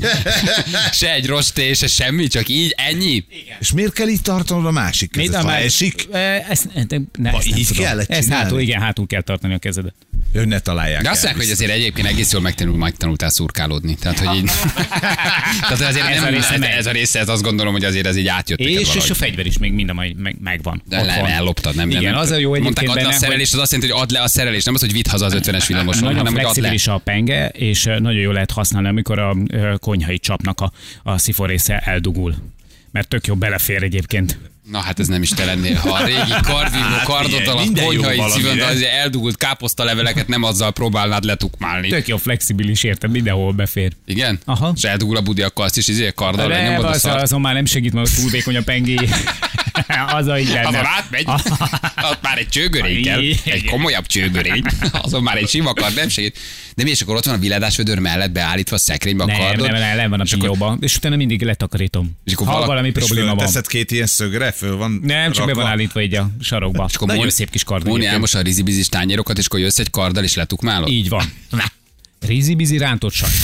se 0.93 1.13
egy 1.13 1.27
rosté, 1.27 1.73
se 1.73 1.87
semmi, 1.87 2.27
csak 2.27 2.49
így, 2.49 2.75
ennyi. 2.77 3.25
És 3.61 3.73
miért 3.73 3.93
kell 3.93 4.09
így 4.09 4.23
tartanod 4.23 4.67
a 4.67 4.71
másik 4.71 5.11
kezet? 5.11 5.31
Mit, 5.31 5.41
Ha 5.41 5.57
esik, 5.57 6.07
Eh, 6.13 6.51
Ezt, 6.51 6.69
ne, 6.75 6.81
ezt 6.81 6.99
nem 7.19 7.35
így 7.59 7.67
tudom. 7.67 7.85
kellett 7.85 8.11
Ezt 8.11 8.29
hátul, 8.29 8.61
igen, 8.61 8.81
hátul 8.81 9.07
kell 9.07 9.23
tartani 9.23 9.55
a 9.55 9.59
kezedet. 9.59 9.95
Hogy 10.35 10.49
ne 10.49 10.59
találják 10.59 11.03
De 11.03 11.11
azt 11.11 11.23
mondják, 11.23 11.45
hogy 11.45 11.53
azért 11.55 11.71
egyébként 11.71 12.07
egész 12.09 12.33
jól 12.33 12.43
megtanul, 12.43 12.77
megtanultál 12.77 13.31
szurkálódni. 13.31 13.95
Tehát, 13.95 14.19
hogy 14.19 14.37
így... 14.37 14.51
Tehát 15.69 15.81
azért 15.81 16.07
Ez 16.07 16.17
ez, 16.17 16.23
a 16.23 16.25
nem, 16.25 16.35
része 16.35 16.53
ez, 16.55 16.61
megy. 16.61 16.69
ez, 16.71 16.87
a 16.87 16.91
része, 16.91 17.19
ez 17.19 17.29
azt 17.29 17.43
gondolom, 17.43 17.73
hogy 17.73 17.85
azért 17.85 18.07
ez 18.07 18.17
így 18.17 18.27
átjött 18.27 18.59
És, 18.59 18.67
és 18.67 18.87
valahogy. 18.87 19.11
a 19.11 19.15
fegyver 19.15 19.47
is 19.47 19.59
még 19.59 19.73
mind 19.73 19.91
a 19.91 19.93
mai 19.93 20.15
meg, 20.19 20.37
megvan. 20.41 20.83
De 20.89 21.03
le, 21.03 21.21
van. 21.21 21.31
elloptad, 21.31 21.75
nem? 21.75 21.91
Igen, 21.91 22.03
nem, 22.03 22.17
az 22.17 22.31
a 22.31 22.37
jó 22.37 22.51
Mondták, 22.51 22.85
egyébként 22.85 22.91
add 22.91 22.95
le 22.97 23.01
a 23.01 23.05
benne, 23.05 23.13
hogy- 23.17 23.21
szerelést, 23.25 23.55
az 23.55 23.61
azt 23.61 23.73
jelenti, 23.73 23.93
hogy 23.93 24.03
add 24.03 24.13
le 24.13 24.21
a 24.23 24.29
szerelést, 24.29 24.65
nem 24.65 24.75
az, 24.75 24.81
hogy 24.81 24.93
vidd 24.93 25.09
haza 25.09 25.25
az 25.25 25.35
50-es 25.37 25.65
villamoson, 25.67 26.03
Nagyon 26.03 26.17
hanem 26.19 26.35
flexibilis 26.35 26.87
a 26.87 26.99
penge, 26.99 27.49
és 27.49 27.85
nagyon 27.85 28.21
jól 28.21 28.33
lehet 28.33 28.51
használni, 28.51 28.89
amikor 28.89 29.19
a 29.19 29.37
konyhai 29.79 30.19
csapnak 30.19 30.61
a, 30.61 30.73
a 31.03 31.19
sziforésze 31.19 31.79
eldugul. 31.79 32.35
Mert 32.91 33.09
tök 33.09 33.27
jó 33.27 33.35
belefér 33.35 33.83
egyébként. 33.83 34.39
Na 34.71 34.79
hát 34.79 35.01
ez 35.01 35.07
nem 35.07 35.23
is 35.23 35.29
te 35.29 35.45
lennél. 35.45 35.77
Ha 35.77 35.91
a 35.91 36.05
régi 36.05 36.35
kardvívó 36.43 36.85
Hát 36.85 37.25
figyelj, 37.25 37.47
alatt 37.47 37.81
konyhai 37.81 38.57
de 38.57 38.65
az 38.65 38.83
eldugult 38.83 39.37
káposztaleveleket 39.37 40.29
nem 40.29 40.43
azzal 40.43 40.73
próbálnád 40.73 41.25
letukmálni. 41.25 41.89
Tök 41.89 42.09
jó 42.09 42.17
flexibilis, 42.17 42.83
érted? 42.83 43.11
Mindenhol 43.11 43.53
befér. 43.53 43.93
Igen? 44.07 44.39
Aha. 44.45 44.73
És 44.77 44.83
eldugul 44.83 45.17
a 45.17 45.21
budi, 45.21 45.43
akkor 45.43 45.65
azt 45.65 45.77
is 45.77 45.89
izé 45.89 46.13
karddal 46.15 46.49
lenyomod 46.49 46.85
a 46.85 46.93
szart. 46.93 47.23
azon 47.23 47.41
már 47.41 47.55
nem 47.55 47.65
segít, 47.65 47.93
mert 47.93 48.17
túl 48.17 48.31
vékony 48.31 48.57
a 48.57 48.63
pengé. 48.63 48.95
az 50.19 50.27
a 50.27 50.33
Azon 50.33 50.53
lenne. 50.53 50.79
átmegy. 50.97 51.25
Ott 52.11 52.19
már 52.23 52.39
egy 52.39 52.49
csőgörény 52.49 53.03
kell. 53.03 53.21
Igen. 53.23 53.39
Egy 53.45 53.65
komolyabb 53.65 54.07
csőgörény. 54.07 54.63
Azon 54.93 55.23
már 55.23 55.37
egy 55.37 55.49
sima 55.49 55.75
kard 55.75 55.95
nem 55.95 56.09
segít. 56.09 56.39
De 56.75 56.83
mi 56.83 56.91
és 56.91 57.01
akkor 57.01 57.17
ott 57.17 57.25
van 57.25 57.35
a 57.35 57.39
viládás 57.39 57.77
vödör 57.77 57.99
mellett 57.99 58.31
beállítva 58.31 58.77
a 58.77 58.79
szekrénybe 58.79 59.23
a 59.23 59.27
Nem, 59.27 59.37
kardod. 59.37 59.71
nem, 59.71 59.81
nem, 59.81 59.97
nem 59.97 60.11
van 60.11 60.21
a 60.21 60.25
pinyóba. 60.31 60.77
És 60.81 60.97
utána 60.97 61.17
mindig 61.17 61.43
letakarítom. 61.43 62.11
És 62.25 62.33
akkor 62.33 62.47
ha 62.47 62.53
valaki- 62.53 62.71
valami 62.71 62.89
És 62.89 63.05
probléma 63.05 63.35
van. 63.35 63.45
teszed 63.47 63.67
két 63.67 63.91
ilyen 63.91 64.07
szögre, 64.07 64.53
föl 64.53 64.77
van 64.77 65.01
Nem, 65.03 65.33
csak 65.33 65.41
be 65.47 65.51
rakva. 65.51 65.63
van 65.63 65.71
állítva 65.71 66.01
így 66.03 66.15
a 66.15 66.31
sarokba. 66.41 66.85
És 66.89 66.95
akkor 66.95 67.07
Nagyon 67.07 67.23
Móni- 67.23 67.35
szép 67.37 67.51
kis 67.51 67.65
kard. 67.65 67.87
Móni 67.87 68.07
elmos 68.07 68.35
a 68.35 68.41
rizibizis 68.41 68.89
tányérokat, 68.89 69.39
és 69.39 69.47
akkor 69.47 69.61
jössz 69.61 69.79
egy 69.79 69.91
karddal, 69.91 70.25
és 70.25 70.35
letukmálod. 70.35 70.89
Így 70.89 71.09
van. 71.09 71.33
Na. 71.51 71.65
Rízi-bizi 72.21 72.79
rántott 72.79 73.13
sajt. 73.13 73.33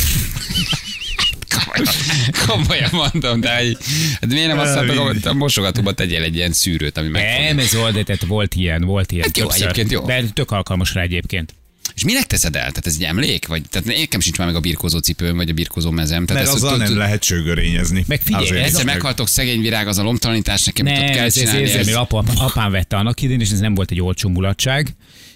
Komolyan, 2.47 2.91
mondom, 2.93 3.41
de 3.41 3.57
hogy, 3.59 3.77
hát 4.21 4.31
miért 4.31 4.49
nem 4.49 4.59
azt 4.59 5.27
a 5.27 5.33
mosogatóba 5.35 5.93
tegyél 5.93 6.23
egy 6.23 6.37
ilyen 6.37 6.53
szűrőt, 6.53 6.99
ami 6.99 7.09
meg. 7.09 7.23
Nem, 7.41 7.59
ez 7.59 7.69
tehát 7.71 8.25
volt 8.27 8.55
ilyen, 8.55 8.85
volt 8.85 9.13
ilyen. 9.13 9.25
Hát 9.25 9.37
jó, 9.37 9.45
többször. 9.45 9.63
egyébként 9.63 9.91
jó. 9.91 10.05
De 10.07 10.23
tök 10.33 10.51
alkalmas 10.51 10.95
rá 10.95 11.03
egyébként. 11.03 11.55
És 11.95 12.05
minek 12.05 12.27
teszed 12.27 12.55
el? 12.55 12.61
Tehát 12.61 12.87
ez 12.87 12.95
egy 12.95 13.03
emlék? 13.03 13.47
Vagy, 13.47 13.63
tehát 13.71 13.87
nekem 13.99 14.21
sincs 14.21 14.39
már 14.39 14.47
meg 14.47 14.57
a 14.57 14.61
birkózó 14.61 14.99
cipőm, 14.99 15.37
vagy 15.37 15.49
a 15.51 15.53
birkózó 15.53 15.91
mezem. 15.91 16.27
Tehát 16.27 16.43
Mert 16.43 16.55
azzal 16.55 16.77
nem 16.77 16.97
lehet 16.97 17.21
csőgörényezni. 17.23 18.05
Meg 18.09 18.21
figyelj, 18.23 18.49
ez 18.49 18.57
Egyszer 18.57 18.85
meg- 18.85 18.95
meghaltok 18.95 19.29
szegény 19.29 19.61
virág, 19.61 19.89
az 19.89 19.99
a 19.99 20.03
lomtalanítás, 20.03 20.65
nekem 20.65 20.87
itt 20.87 20.93
ott 20.93 20.99
kell 20.99 21.19
ez, 21.25 21.25
ez 21.27 21.33
csinálni. 21.35 21.61
érzelmi 21.61 21.89
ezt. 21.91 21.97
apa, 21.97 22.25
apám 22.37 22.71
vette 22.71 22.97
annak 22.97 23.23
idén, 23.23 23.41
és 23.41 23.51
ez 23.51 23.59
nem 23.59 23.75
volt 23.75 23.91
egy 23.91 24.01
olcsó 24.01 24.29
mulatság. 24.29 24.89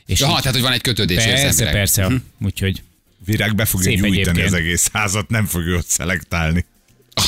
És 0.07 0.21
Aha, 0.21 0.33
így- 0.33 0.38
tehát, 0.38 0.52
hogy 0.52 0.62
van 0.62 0.73
egy 0.73 0.81
kötődés 0.81 1.16
persze, 1.16 1.31
érzelmileg. 1.31 1.73
persze. 1.73 2.04
Hm. 2.07 2.14
Úgyhogy 2.45 2.83
Virág 3.25 3.54
be 3.54 3.64
fogja 3.64 3.90
Szép 3.90 3.99
gyújtani 3.99 4.21
egyébként. 4.21 4.47
az 4.47 4.52
egész 4.52 4.88
házat, 4.93 5.28
nem 5.28 5.47
fogja 5.47 5.76
ott 5.76 5.87
szelektálni. 5.88 6.64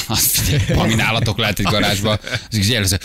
Azt 0.06 0.40
Ami 0.74 0.94
nálatok 0.94 1.38
lehet 1.38 1.58
egy 1.58 1.64
garázsba. 1.64 2.18
Az 2.50 2.56
így 2.56 2.74
először- 2.74 3.02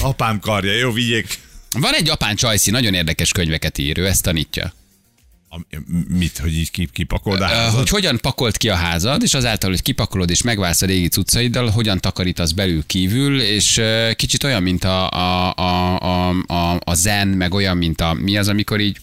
Apám 0.00 0.38
karja, 0.40 0.72
jó, 0.72 0.92
vigyék. 0.92 1.38
Van 1.78 1.94
egy 1.94 2.06
japán 2.06 2.36
csajszi, 2.36 2.70
nagyon 2.70 2.94
érdekes 2.94 3.32
könyveket 3.32 3.78
ír, 3.78 3.98
ő 3.98 4.06
ezt 4.06 4.22
tanítja. 4.22 4.72
Mit, 6.08 6.38
hogy 6.38 6.56
így 6.56 6.70
kip, 6.70 6.92
kipakold 6.92 7.40
a 7.40 7.44
Ö, 7.44 7.46
házat? 7.46 7.78
Hogy 7.78 7.88
hogyan 7.88 8.18
pakolt 8.20 8.56
ki 8.56 8.68
a 8.68 8.74
házad, 8.74 9.22
és 9.22 9.34
azáltal, 9.34 9.70
hogy 9.70 9.82
kipakolod 9.82 10.30
és 10.30 10.42
megválsz 10.42 10.82
a 10.82 10.86
régi 10.86 11.08
cuccaiddal, 11.08 11.68
hogyan 11.68 12.00
takarítasz 12.00 12.50
belül 12.50 12.86
kívül, 12.86 13.40
és 13.40 13.80
kicsit 14.16 14.44
olyan, 14.44 14.62
mint 14.62 14.84
a, 14.84 15.10
a, 15.10 15.54
a, 15.56 15.98
a, 16.00 16.34
a, 16.46 16.80
a 16.84 16.94
zen, 16.94 17.28
meg 17.28 17.54
olyan, 17.54 17.76
mint 17.76 18.00
a 18.00 18.12
mi 18.12 18.36
az, 18.36 18.48
amikor 18.48 18.80
így 18.80 18.96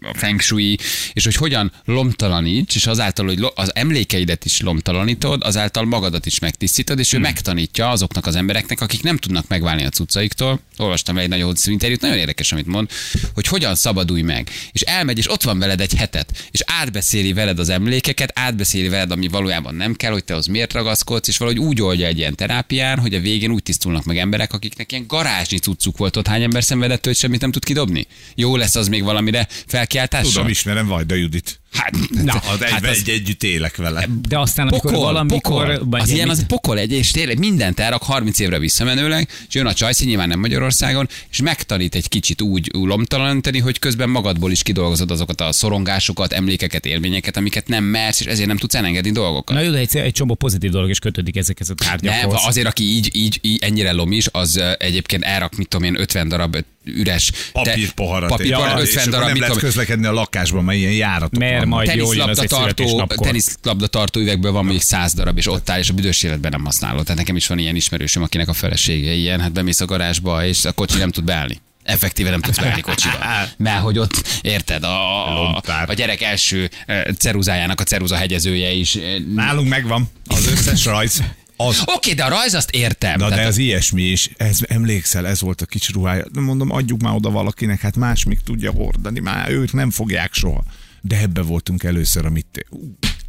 a 0.00 0.14
feng 0.14 0.40
shui, 0.40 0.78
és 1.12 1.24
hogy 1.24 1.34
hogyan 1.34 1.72
lomtalaníts, 1.84 2.74
és 2.74 2.86
azáltal, 2.86 3.26
hogy 3.26 3.52
az 3.54 3.74
emlékeidet 3.74 4.44
is 4.44 4.60
lomtalanítod, 4.60 5.42
azáltal 5.44 5.84
magadat 5.84 6.26
is 6.26 6.38
megtisztítod, 6.38 6.98
és 6.98 7.12
ő 7.12 7.18
megtanítja 7.18 7.90
azoknak 7.90 8.26
az 8.26 8.36
embereknek, 8.36 8.80
akik 8.80 9.02
nem 9.02 9.16
tudnak 9.16 9.48
megválni 9.48 9.84
a 9.84 9.88
cuccaiktól. 9.88 10.60
Olvastam 10.76 11.18
egy 11.18 11.28
nagyon 11.28 11.46
hosszú 11.46 11.70
interjút, 11.70 12.00
nagyon 12.00 12.16
érdekes, 12.16 12.52
amit 12.52 12.66
mond, 12.66 12.90
hogy 13.34 13.46
hogyan 13.46 13.74
szabadulj 13.74 14.22
meg. 14.22 14.50
És 14.72 14.80
elmegy, 14.80 15.18
és 15.18 15.30
ott 15.30 15.42
van 15.42 15.58
veled 15.58 15.84
egy 15.92 15.98
hetet, 15.98 16.48
és 16.50 16.60
átbeszéli 16.64 17.32
veled 17.32 17.58
az 17.58 17.68
emlékeket, 17.68 18.32
átbeszéli 18.34 18.88
veled, 18.88 19.10
ami 19.10 19.28
valójában 19.28 19.74
nem 19.74 19.94
kell, 19.94 20.12
hogy 20.12 20.24
te 20.24 20.34
az 20.34 20.46
miért 20.46 20.72
ragaszkodsz, 20.72 21.28
és 21.28 21.36
valahogy 21.36 21.60
úgy 21.60 21.82
oldja 21.82 22.06
egy 22.06 22.18
ilyen 22.18 22.34
terápián, 22.34 22.98
hogy 22.98 23.14
a 23.14 23.20
végén 23.20 23.50
úgy 23.50 23.62
tisztulnak 23.62 24.04
meg 24.04 24.18
emberek, 24.18 24.52
akiknek 24.52 24.92
ilyen 24.92 25.04
garázsnyi 25.06 25.58
cuccuk 25.58 25.96
volt 25.96 26.16
ott, 26.16 26.26
hány 26.26 26.42
ember 26.42 26.64
szenvedett, 26.64 27.04
hogy 27.04 27.16
semmit 27.16 27.40
nem 27.40 27.50
tud 27.50 27.64
kidobni. 27.64 28.06
Jó 28.34 28.56
lesz 28.56 28.74
az 28.74 28.88
még 28.88 29.02
valamire 29.02 29.46
felkiáltással? 29.66 30.32
Tudom, 30.32 30.48
ismerem 30.48 30.86
Vajda 30.86 31.14
Judit. 31.14 31.60
Hát, 31.72 31.92
Na, 32.24 32.32
Az 32.32 32.62
egy, 32.62 32.70
hát 32.70 32.84
az- 32.84 32.96
egy, 32.98 33.08
együtt 33.08 33.42
élek 33.42 33.76
vele. 33.76 34.06
de 34.28 34.38
aztán 34.38 34.68
amikor 34.68 34.90
Pokol, 34.92 35.06
valamikor... 35.06 35.66
pokol. 35.66 35.88
vagy 35.88 36.00
Az 36.00 36.10
ilyen 36.10 36.28
az 36.28 36.46
pokol 36.46 36.78
egy, 36.78 36.92
és 36.92 37.10
tényleg 37.10 37.38
mindent 37.38 37.80
elrak 37.80 38.02
30 38.02 38.38
évre 38.38 38.58
visszamenőleg, 38.58 39.28
és 39.48 39.54
jön 39.54 39.66
a 39.66 39.72
csajszi, 39.74 40.04
nyilván 40.06 40.28
nem 40.28 40.38
Magyarországon, 40.40 41.08
és 41.30 41.40
megtanít 41.40 41.94
egy 41.94 42.08
kicsit 42.08 42.42
úgy 42.42 42.68
lomtalanítani, 42.72 43.58
hogy 43.58 43.78
közben 43.78 44.08
magadból 44.08 44.50
is 44.50 44.62
kidolgozod 44.62 45.10
azokat 45.10 45.40
a 45.40 45.52
szorongásokat, 45.52 46.32
emlékeket, 46.32 46.86
élményeket, 46.86 47.36
amiket 47.36 47.68
nem 47.68 47.84
mersz, 47.84 48.20
és 48.20 48.26
ezért 48.26 48.48
nem 48.48 48.56
tudsz 48.56 48.74
elengedni 48.74 49.10
dolgokat. 49.12 49.56
Na 49.56 49.62
jó, 49.62 49.70
de 49.70 49.78
egy, 49.78 49.96
egy 49.96 50.12
csomó 50.12 50.34
pozitív 50.34 50.70
dolog 50.70 50.90
is 50.90 50.98
kötődik 50.98 51.36
ezekhez 51.36 51.70
a 51.70 51.74
Nem, 51.78 51.88
tárgyakhoz. 51.98 52.40
azért, 52.46 52.66
aki 52.66 52.84
így, 52.84 53.08
így, 53.12 53.38
így 53.42 53.58
ennyire 53.62 53.92
lomis, 53.92 54.28
az 54.32 54.56
ö, 54.56 54.72
egyébként 54.78 55.22
elrak, 55.24 55.56
mit 55.56 55.68
tudom 55.68 55.86
én, 55.86 56.00
50 56.00 56.28
darab 56.28 56.56
üres 56.86 57.30
Papírpoharat. 57.52 58.28
papírpoharat, 58.28 58.82
és 58.82 58.88
50 58.88 59.02
akkor 59.02 59.12
darab, 59.12 59.28
nem 59.28 59.40
lehet 59.40 59.58
közlekedni 59.58 60.06
a 60.06 60.12
lakásban, 60.12 60.64
mert 60.64 60.78
ilyen 60.78 60.92
járatok 60.92 61.38
Mert 61.38 61.64
majd 61.64 61.88
az 61.88 61.96
teniszlabda 61.96 62.44
tartó, 62.44 63.06
teniszlabda 63.06 63.86
tartó 63.86 64.20
üvegből 64.20 64.52
van 64.52 64.64
még 64.64 64.80
száz 64.80 65.14
darab, 65.14 65.36
és 65.38 65.46
ott 65.48 65.70
áll, 65.70 65.78
és 65.78 65.88
a 65.88 65.94
büdös 65.94 66.22
életben 66.22 66.50
nem 66.50 66.64
használod. 66.64 67.02
Tehát 67.02 67.18
nekem 67.18 67.36
is 67.36 67.46
van 67.46 67.58
ilyen 67.58 67.76
ismerősöm, 67.76 68.22
akinek 68.22 68.48
a 68.48 68.52
felesége 68.52 69.12
ilyen, 69.12 69.40
hát 69.40 69.52
bemész 69.52 69.80
a 69.80 69.84
garázsba, 69.84 70.44
és 70.46 70.64
a 70.64 70.72
kocsi 70.72 70.98
nem 70.98 71.10
tud 71.10 71.24
beállni. 71.24 71.60
Effektíve 71.82 72.30
nem 72.30 72.40
tudsz 72.40 72.58
beállni 72.58 72.80
kocsiba. 72.80 73.18
Mert 73.56 73.80
hogy 73.80 73.98
ott, 73.98 74.22
érted, 74.40 74.84
a, 74.84 75.54
a, 75.56 75.62
a 75.86 75.92
gyerek 75.92 76.22
első 76.22 76.70
eh, 76.86 77.02
ceruzájának 77.18 77.80
a 77.80 77.84
ceruza 77.84 78.16
hegyezője 78.16 78.70
is. 78.72 78.94
eh, 78.94 79.02
Nálunk 79.34 79.68
megvan 79.68 80.10
az 80.26 80.46
összes 80.46 80.84
rajz. 80.84 81.22
Az, 81.56 81.82
Oké, 81.86 82.12
de 82.12 82.24
a 82.24 82.28
rajz 82.28 82.54
azt 82.54 82.70
értem. 82.70 83.18
Na 83.18 83.28
de 83.28 83.46
az 83.46 83.58
ilyesmi 83.58 84.02
is, 84.02 84.30
ez, 84.36 84.58
emlékszel, 84.68 85.26
ez 85.26 85.40
volt 85.40 85.60
a 85.60 85.66
kicsi 85.66 85.92
ruhája. 85.92 86.24
Mondom, 86.32 86.70
adjuk 86.70 87.00
már 87.02 87.14
oda 87.14 87.30
valakinek, 87.30 87.80
hát 87.80 87.96
más 87.96 88.24
még 88.24 88.40
tudja 88.44 88.70
hordani, 88.70 89.20
már 89.20 89.50
ők 89.50 89.72
nem 89.72 89.90
fogják 89.90 90.34
soha. 90.34 90.64
De 91.00 91.20
ebbe 91.20 91.40
voltunk 91.42 91.82
először, 91.82 92.26
amit... 92.26 92.66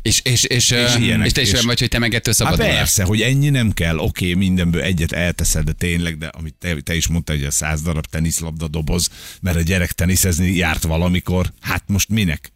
És, 0.02 0.20
és, 0.24 0.44
és, 0.44 0.72
és, 0.72 0.96
ilyenek, 1.00 1.26
és 1.26 1.32
te 1.32 1.42
is 1.42 1.52
és- 1.52 1.62
vagy, 1.62 1.80
hogy 1.80 1.88
te 1.90 2.00
megettől 2.00 2.34
Hát 2.38 2.46
szabadulást. 2.48 2.78
persze, 2.78 3.04
hogy 3.04 3.22
ennyi 3.22 3.50
nem 3.50 3.72
kell, 3.72 3.98
oké, 3.98 4.34
mindenből 4.34 4.82
egyet 4.82 5.12
elteszed, 5.12 5.64
de 5.66 5.72
tényleg, 5.72 6.18
de 6.18 6.28
amit 6.28 6.56
te, 6.60 6.76
te 6.82 6.96
is 6.96 7.08
mondtad, 7.08 7.36
hogy 7.36 7.46
a 7.46 7.52
száz 7.52 7.82
darab 7.82 8.06
teniszlabda 8.06 8.68
doboz, 8.68 9.10
mert 9.42 9.58
a 9.58 9.62
gyerek 9.62 9.92
teniszezni 9.92 10.56
járt 10.56 10.84
valamikor, 10.84 11.54
hát 11.62 11.84
most 11.88 12.10
minek? 12.10 12.52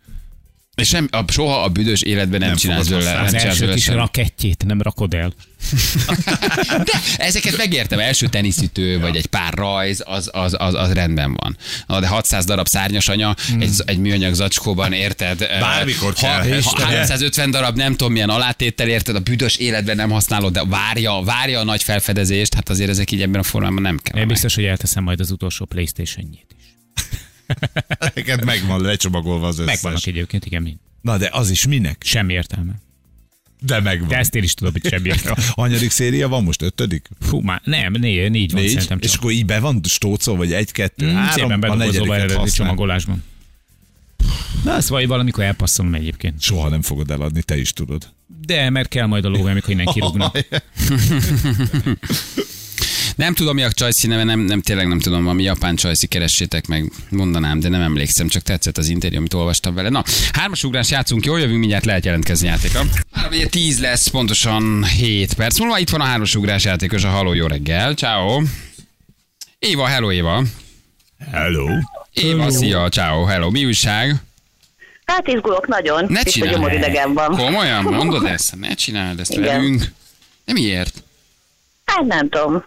És 0.81 0.88
sem, 0.88 1.07
a, 1.11 1.31
soha 1.31 1.63
a 1.63 1.67
büdös 1.67 2.01
életben 2.01 2.39
nem, 2.39 2.47
Nem 2.47 2.57
csinálsz. 2.57 2.88
Nem 2.88 2.97
Az 2.97 3.05
csinálsz 3.05 3.33
első 3.33 3.73
kis 3.73 3.88
rakettjét 3.88 4.63
nem 4.65 4.81
rakod 4.81 5.13
el. 5.13 5.33
De 6.88 7.01
ezeket 7.17 7.57
megértem, 7.57 8.00
első 8.00 8.27
teniszütő, 8.27 9.00
vagy 9.00 9.15
egy 9.15 9.25
pár 9.25 9.53
rajz, 9.53 10.03
az, 10.05 10.29
az, 10.33 10.55
az, 10.59 10.73
az 10.73 10.91
rendben 10.91 11.33
van. 11.33 11.57
Na, 11.88 12.00
de 12.00 12.07
600 12.07 12.45
darab 12.45 12.67
szárnyas 12.67 13.07
anya, 13.07 13.35
egy, 13.59 13.71
egy 13.85 13.97
műanyag 13.97 14.33
zacskóban, 14.33 14.93
érted? 14.93 15.45
Hmm. 15.45 15.59
Bármikor 15.59 16.13
ha, 16.13 16.21
kell, 16.21 16.39
ha 16.39 16.55
Istenem. 16.55 16.88
350 16.88 17.51
darab 17.51 17.75
nem 17.77 17.91
tudom 17.91 18.11
milyen 18.11 18.29
alátétel, 18.29 18.88
érted? 18.88 19.15
A 19.15 19.19
büdös 19.19 19.55
életben 19.55 19.95
nem 19.95 20.09
használod, 20.09 20.53
de 20.53 20.63
várja, 20.65 21.21
várja 21.21 21.59
a 21.59 21.63
nagy 21.63 21.83
felfedezést, 21.83 22.53
hát 22.53 22.69
azért 22.69 22.89
ezek 22.89 23.11
így 23.11 23.21
ebben 23.21 23.39
a 23.39 23.43
formában 23.43 23.81
nem 23.81 24.00
kell. 24.03 24.21
Én 24.21 24.27
biztos, 24.27 24.55
hogy 24.55 24.63
elteszem 24.63 25.03
majd 25.03 25.19
az 25.19 25.31
utolsó 25.31 25.65
Playstation-jét 25.65 26.45
is. 26.57 26.60
Neked 28.15 28.46
megvan 28.46 28.81
lecsomagolva 28.81 29.48
az 29.48 29.60
összes. 29.60 29.74
Megvannak 29.74 30.05
egyébként, 30.05 30.46
igen, 30.46 30.62
mind. 30.62 30.77
Na 31.01 31.17
de 31.17 31.29
az 31.31 31.50
is 31.50 31.67
minek? 31.67 32.01
Semmi 32.05 32.34
értelme. 32.34 32.72
De 33.65 33.79
megvan. 33.79 34.08
De 34.08 34.17
ezt 34.17 34.36
én 34.36 34.43
is 34.43 34.53
tudom, 34.53 34.74
hogy 34.74 34.86
semmi 34.91 35.08
értelme. 35.08 35.43
Hanyadik 35.55 35.89
széria 35.89 36.27
van 36.27 36.43
most? 36.43 36.62
Ötödik? 36.62 37.10
Fú, 37.20 37.39
már 37.39 37.62
nem, 37.63 37.93
négy, 38.00 38.31
négy 38.31 38.51
van 38.51 38.62
Négy? 38.62 38.72
szerintem 38.72 38.98
És 39.01 39.12
csak. 39.12 39.20
akkor 39.20 39.31
így 39.31 39.46
be 39.46 39.60
van 39.60 39.81
stócol, 39.84 40.36
vagy 40.36 40.53
egy-kettő, 40.53 41.12
Mm, 41.12 41.15
három, 41.15 41.51
a 41.62 41.75
negyediket 41.75 42.22
használ. 42.22 42.46
csomagolásban. 42.48 43.24
Na, 44.63 44.75
ezt 44.75 44.88
vagy 44.88 45.08
valamikor 45.08 45.43
elpasszolom 45.43 45.93
egyébként. 45.93 46.41
Soha 46.41 46.70
nem 46.70 46.81
fogod 46.81 47.12
eladni, 47.12 47.41
te 47.41 47.58
is 47.58 47.74
tudod. 47.74 48.13
De, 48.46 48.70
mert 48.70 48.88
kell 48.89 49.05
majd 49.05 49.25
a 49.25 49.29
lóvé, 49.29 49.51
amikor 49.51 49.70
innen 49.70 49.86
kirúgnak. 49.86 50.38
Nem 53.15 53.33
tudom, 53.33 53.55
mi 53.55 53.63
a 53.63 53.71
csajszi 53.71 54.07
neve, 54.07 54.23
nem, 54.23 54.39
nem, 54.39 54.61
tényleg 54.61 54.87
nem 54.87 54.99
tudom, 54.99 55.27
ami 55.27 55.43
japán 55.43 55.75
csajszi, 55.75 56.07
keressétek 56.07 56.67
meg, 56.67 56.91
mondanám, 57.09 57.59
de 57.59 57.69
nem 57.69 57.81
emlékszem, 57.81 58.27
csak 58.27 58.41
tetszett 58.41 58.77
az 58.77 58.87
interjú, 58.89 59.17
amit 59.17 59.33
olvastam 59.33 59.73
vele. 59.73 59.89
Na, 59.89 60.03
hármas 60.33 60.63
ugrás 60.63 60.89
játszunk, 60.89 61.25
jól 61.25 61.39
jövünk, 61.39 61.59
mindjárt 61.59 61.85
lehet 61.85 62.05
jelentkezni 62.05 62.47
játéka. 62.47 62.83
Három, 63.11 63.31
ugye 63.31 63.47
10 63.47 63.79
lesz, 63.79 64.07
pontosan 64.07 64.83
7 64.83 65.33
perc 65.33 65.59
múlva. 65.59 65.79
Itt 65.79 65.89
van 65.89 66.01
a 66.01 66.05
hármas 66.05 66.35
ugrás 66.35 66.63
játékos, 66.63 67.03
a 67.03 67.09
Haló, 67.09 67.33
jó 67.33 67.47
reggel, 67.47 67.93
ciao. 67.93 68.41
Éva, 69.59 69.85
hello 69.87 70.11
Éva. 70.11 70.43
Hello. 71.31 71.67
Éva, 72.13 72.51
szia, 72.51 72.89
ciao, 72.89 73.23
hello. 73.25 73.49
Mi 73.49 73.65
újság? 73.65 74.15
Hát 75.05 75.27
izgulok 75.27 75.67
nagyon. 75.67 76.05
Ne 76.09 76.23
csinálj. 76.23 76.51
gyomoridegem 76.53 77.13
van. 77.13 77.35
Komolyan 77.35 77.83
mondod 77.83 78.25
ezt? 78.35 78.55
Ne 78.59 78.73
csináld 78.73 79.19
ezt 79.19 79.31
Igen. 79.31 79.43
velünk. 79.43 79.91
De 80.45 80.53
miért? 80.53 81.03
Hát 81.85 82.05
nem 82.05 82.29
tudom. 82.29 82.63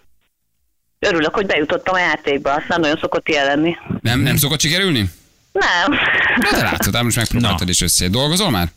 Örülök, 1.05 1.35
hogy 1.35 1.47
bejutottam 1.47 1.95
a 1.95 1.99
játékba. 1.99 2.53
Azt 2.53 2.69
nem 2.69 2.81
nagyon 2.81 2.99
szokott 3.01 3.29
ilyen 3.29 3.45
lenni. 3.47 3.77
Nem, 4.01 4.21
nem 4.21 4.37
szokott 4.37 4.61
sikerülni? 4.61 5.11
Nem. 5.53 5.99
Na, 6.37 6.51
de 6.51 6.63
látod, 6.63 7.03
most 7.03 7.17
megpróbáltad 7.17 7.69
és 7.69 7.81
össze. 7.81 8.09
Dolgozol 8.09 8.51
már? 8.51 8.69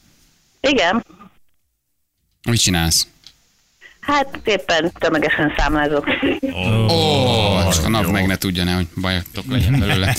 Igen. 0.61 1.05
Mit 2.49 2.61
csinálsz? 2.61 3.07
Hát 3.99 4.39
éppen 4.43 4.91
tömegesen 4.99 5.53
számlázok. 5.57 6.07
Ó, 6.41 6.85
oh, 6.87 7.73
csak 7.73 7.85
a 7.85 7.89
nap 7.89 8.11
meg 8.11 8.25
ne 8.27 8.35
tudja, 8.35 8.63
ne, 8.63 8.73
hogy 8.73 8.87
bajotok 9.01 9.45
legyen 9.47 9.79
belőle. 9.79 10.15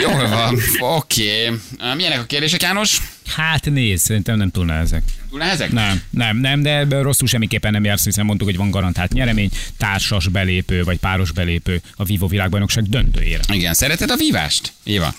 Jól 0.00 0.28
van, 0.28 0.58
oké. 0.78 1.46
Okay. 1.46 1.94
Milyenek 1.94 2.20
a 2.20 2.24
kérdések, 2.24 2.62
János? 2.62 3.00
Hát 3.26 3.70
nézd, 3.70 4.04
szerintem 4.04 4.36
nem 4.36 4.50
túl 4.50 4.64
nehezek. 4.64 5.02
Túl 5.30 5.38
nehezek? 5.38 5.72
Nem, 5.72 6.02
nem, 6.10 6.36
nem, 6.36 6.62
de 6.62 6.76
ebben 6.78 7.02
rosszul 7.02 7.28
semmiképpen 7.28 7.72
nem 7.72 7.84
jársz, 7.84 8.04
hiszen 8.04 8.24
mondtuk, 8.24 8.48
hogy 8.48 8.56
van 8.56 8.70
garantált 8.70 9.12
nyeremény, 9.12 9.50
társas 9.76 10.28
belépő 10.28 10.84
vagy 10.84 10.98
páros 10.98 11.32
belépő 11.32 11.80
a 11.96 12.04
Vivo 12.04 12.26
világbajnokság 12.26 12.84
döntőjére. 12.84 13.42
Igen, 13.52 13.74
szereted 13.74 14.10
a 14.10 14.16
vívást? 14.16 14.72
Éva? 14.82 15.14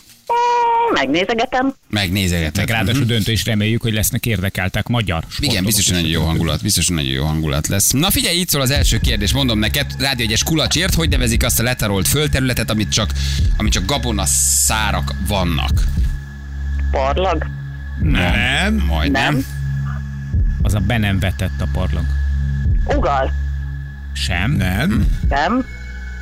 Megnézegetem. 0.94 1.74
Megnézegetek. 1.90 2.66
Meg 2.68 2.76
ráadásul 2.76 3.00
Mhm. 3.00 3.10
döntő 3.10 3.32
is 3.32 3.46
reméljük, 3.46 3.82
hogy 3.82 3.94
lesznek 3.94 4.26
érdekeltek 4.26 4.88
magyar 4.88 5.22
sportolók. 5.22 5.52
Igen, 5.52 5.66
biztos, 5.66 5.86
hogy 5.86 5.96
nagyon 5.96 6.10
jó 6.10 6.24
hangulat, 6.26 6.62
biztos, 6.62 6.88
hogy 6.88 6.96
nagyon 6.96 7.12
jó 7.12 7.26
hangulat 7.26 7.68
lesz. 7.68 7.92
Na 7.92 8.10
figyelj, 8.12 8.40
itt 8.40 8.50
szól 8.50 8.62
az 8.62 8.72
első 8.72 8.98
kérdés, 8.98 9.34
mondom 9.34 9.60
neked, 9.60 9.86
rádió 10.00 10.26
egyes 10.26 10.44
kulacsért, 10.44 10.94
hogy 10.94 11.10
nevezik 11.10 11.44
azt 11.46 11.60
a 11.60 11.64
letarolt 11.64 12.08
földterületet, 12.08 12.70
amit 12.70 12.90
csak, 12.92 13.12
amit 13.58 13.72
csak 13.72 13.86
gabona 13.86 14.26
szárak 14.26 15.14
vannak. 15.28 15.84
Parlag. 16.92 17.46
Nem. 18.02 18.74
Majdnem. 18.88 19.34
Nem. 19.34 19.46
Az 20.62 20.74
a 20.74 20.80
be 20.80 20.98
nem 20.98 21.20
vetett 21.20 21.62
a 21.62 21.68
parlag. 21.74 22.04
Ugal. 22.86 23.32
Sem. 24.14 24.52
Nem. 24.52 25.08
Nem. 25.30 25.66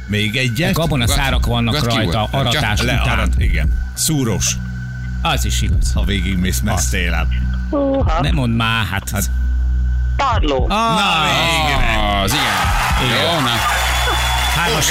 Még 0.07 0.35
egyet? 0.35 0.73
Gabona 0.73 1.07
szárak 1.07 1.45
vannak 1.45 1.73
Gat- 1.73 1.85
rajta, 1.93 2.27
aratás 2.31 2.81
Le, 2.81 2.93
után. 2.93 3.17
arat, 3.17 3.33
igen. 3.37 3.91
Szúros. 3.93 4.55
Az 5.21 5.45
is 5.45 5.61
igaz. 5.61 5.93
Ha 5.93 6.03
végigmész. 6.03 6.61
Húha. 7.69 8.21
Nem 8.21 8.33
mondd 8.35 8.51
már, 8.53 8.85
hát... 8.85 9.09
hát 9.09 9.29
Tarló. 10.17 10.67
Ah, 10.69 12.21
az 12.21 12.31
igen. 12.31 12.43
Jó, 13.09 13.39
na. 13.39 13.49
hármas, 14.55 14.85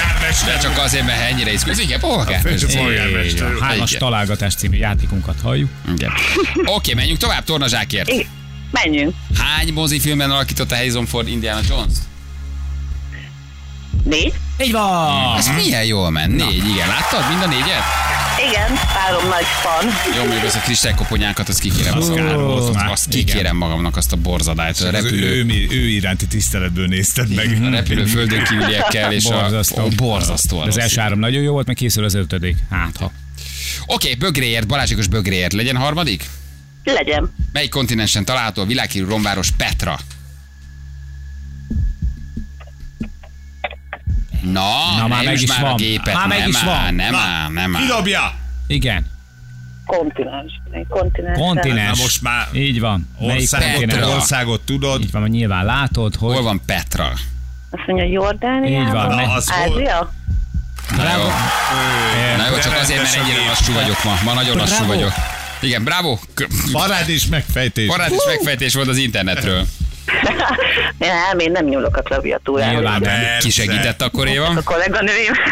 De 0.44 0.58
csak 0.58 0.78
azért, 0.78 1.06
mert 1.06 1.30
ennyire 1.30 1.52
izgulsz. 1.52 1.78
Igen, 1.78 2.00
polgármester. 2.00 3.24
Így 3.24 3.40
van, 3.40 3.60
hármas 3.60 3.88
Igen. 3.88 4.00
találgatás 4.02 4.54
című 4.54 4.76
játékunkat 4.76 5.36
halljuk. 5.42 5.68
Igen. 5.94 6.12
Oké, 6.64 6.94
menjünk 6.94 7.18
tovább, 7.18 7.44
tornazsákért. 7.44 8.08
Igen. 8.08 8.26
Menjünk. 8.70 9.14
Hány 9.38 9.72
mozifilmben 9.72 10.30
alakította 10.30 10.74
Harrison 10.74 11.06
Ford 11.06 11.28
Indiana 11.28 11.60
Jones? 11.68 11.92
Négy. 14.04 14.32
Így 14.62 14.72
van! 14.72 15.36
Ez 15.38 15.48
milyen 15.56 15.84
jól 15.84 16.10
ment. 16.10 16.36
Négy, 16.36 16.68
igen. 16.68 16.88
Láttad 16.88 17.28
mind 17.28 17.42
a 17.42 17.46
négyet? 17.46 17.82
Igen. 18.48 18.76
Három 18.76 19.28
nagy 19.28 19.44
fan. 19.62 19.84
Jó, 20.16 20.22
mondjuk 20.22 20.44
ezt 20.44 20.56
a 20.56 20.60
kristálykoponyákat, 20.60 21.48
azt 21.48 21.58
kikérem. 21.58 21.96
Azt, 21.96 22.14
kár 22.14 22.36
volt 22.36 22.62
azt, 22.62 22.72
már. 22.74 22.90
azt 22.90 23.08
kikérem 23.08 23.56
magamnak, 23.56 23.96
azt 23.96 24.12
a 24.12 24.16
borzadályt. 24.16 24.80
A 24.80 24.86
Az 24.86 24.92
repülő, 24.92 25.26
ő, 25.26 25.44
ő, 25.44 25.66
ő 25.70 25.88
iránti 25.88 26.26
tiszteletből 26.26 26.86
nézted 26.86 27.34
meg. 27.34 27.58
a 27.62 27.70
repülő 27.70 28.04
földön 28.04 28.44
kívüliekkel, 28.44 29.12
és 29.12 29.24
Borzasztó. 29.24 29.82
a, 29.82 29.84
a 29.84 29.88
borzasztó. 29.96 30.58
Az 30.58 30.78
első 30.78 31.00
három 31.00 31.18
nagyon 31.18 31.42
jó 31.42 31.52
volt, 31.52 31.66
meg 31.66 31.76
készül 31.76 32.04
az 32.04 32.14
ötödik. 32.14 32.56
Hát 32.70 32.96
ha. 32.96 33.12
Oké, 33.86 34.14
bögréért, 34.14 34.66
Balázsikos 34.66 35.06
bögréért. 35.06 35.52
Legyen 35.52 35.76
harmadik? 35.76 36.24
Legyen. 36.84 37.34
Melyik 37.52 37.70
kontinensen 37.70 38.24
található 38.24 38.62
a 38.62 38.66
világhírű 38.66 39.06
romváros 39.06 39.50
Petra? 39.56 39.98
Na, 44.52 44.96
Na, 44.98 45.06
már 45.06 45.24
meg 45.24 45.40
is 45.42 45.46
már 45.48 45.62
a 45.64 45.66
van. 45.66 45.76
gépet, 45.76 46.14
Már 46.14 46.26
meg 46.26 46.48
is 46.48 46.62
van. 46.62 46.94
nem 46.94 47.14
áll, 47.14 47.50
nem 47.52 47.76
áll. 47.76 47.82
Kidobja! 47.82 48.32
Igen. 48.66 49.06
Kontinens. 49.86 50.52
Kontinens. 50.88 51.38
Kontinens. 51.38 51.96
Na 51.98 52.02
most 52.02 52.22
már 52.22 52.48
Így 52.52 52.80
van. 52.80 53.08
Országot, 53.18 54.02
országot 54.14 54.60
tudod. 54.60 55.02
Így 55.02 55.10
van, 55.10 55.20
hogy 55.22 55.30
nyilván 55.30 55.64
látod, 55.64 56.14
hogy... 56.14 56.32
Hol 56.34 56.42
van 56.42 56.62
Petra? 56.66 57.08
Azt 57.70 57.86
mondja, 57.86 58.06
Jordániában. 58.06 58.86
Így 58.86 58.92
van, 58.92 59.08
Na, 59.08 59.14
ne- 59.14 59.32
az? 59.34 59.52
Ázia. 59.52 60.12
Na 60.96 61.02
jó, 61.16 61.24
na 62.36 62.48
jó, 62.50 62.58
csak 62.58 62.76
azért, 62.80 63.02
mert 63.02 63.14
ennyire 63.16 63.44
lassú 63.48 63.72
vagyok 63.72 64.04
ma. 64.04 64.18
Ma 64.24 64.32
nagyon 64.32 64.56
lassú 64.56 64.74
Bravo. 64.76 64.92
vagyok. 64.92 65.12
Igen, 65.60 65.84
bravo. 65.84 66.18
K- 66.34 66.48
Parád 66.72 67.08
és 67.08 67.26
megfejtés. 67.26 67.86
Parát 67.86 68.10
és 68.10 68.22
megfejtés 68.26 68.74
volt 68.74 68.88
az 68.88 68.96
internetről. 68.96 69.66
Nem, 70.98 71.38
én 71.38 71.50
nem 71.50 71.64
nyúlok 71.64 71.96
a 71.96 72.02
klaviatúrához. 72.02 72.74
Nyilván. 72.74 73.02
Persze. 73.02 73.38
Ki 73.40 73.50
segített 73.50 74.02
akkor, 74.02 74.26
Éva? 74.26 74.46
A 74.46 74.62
kolléganőim. 74.62 75.32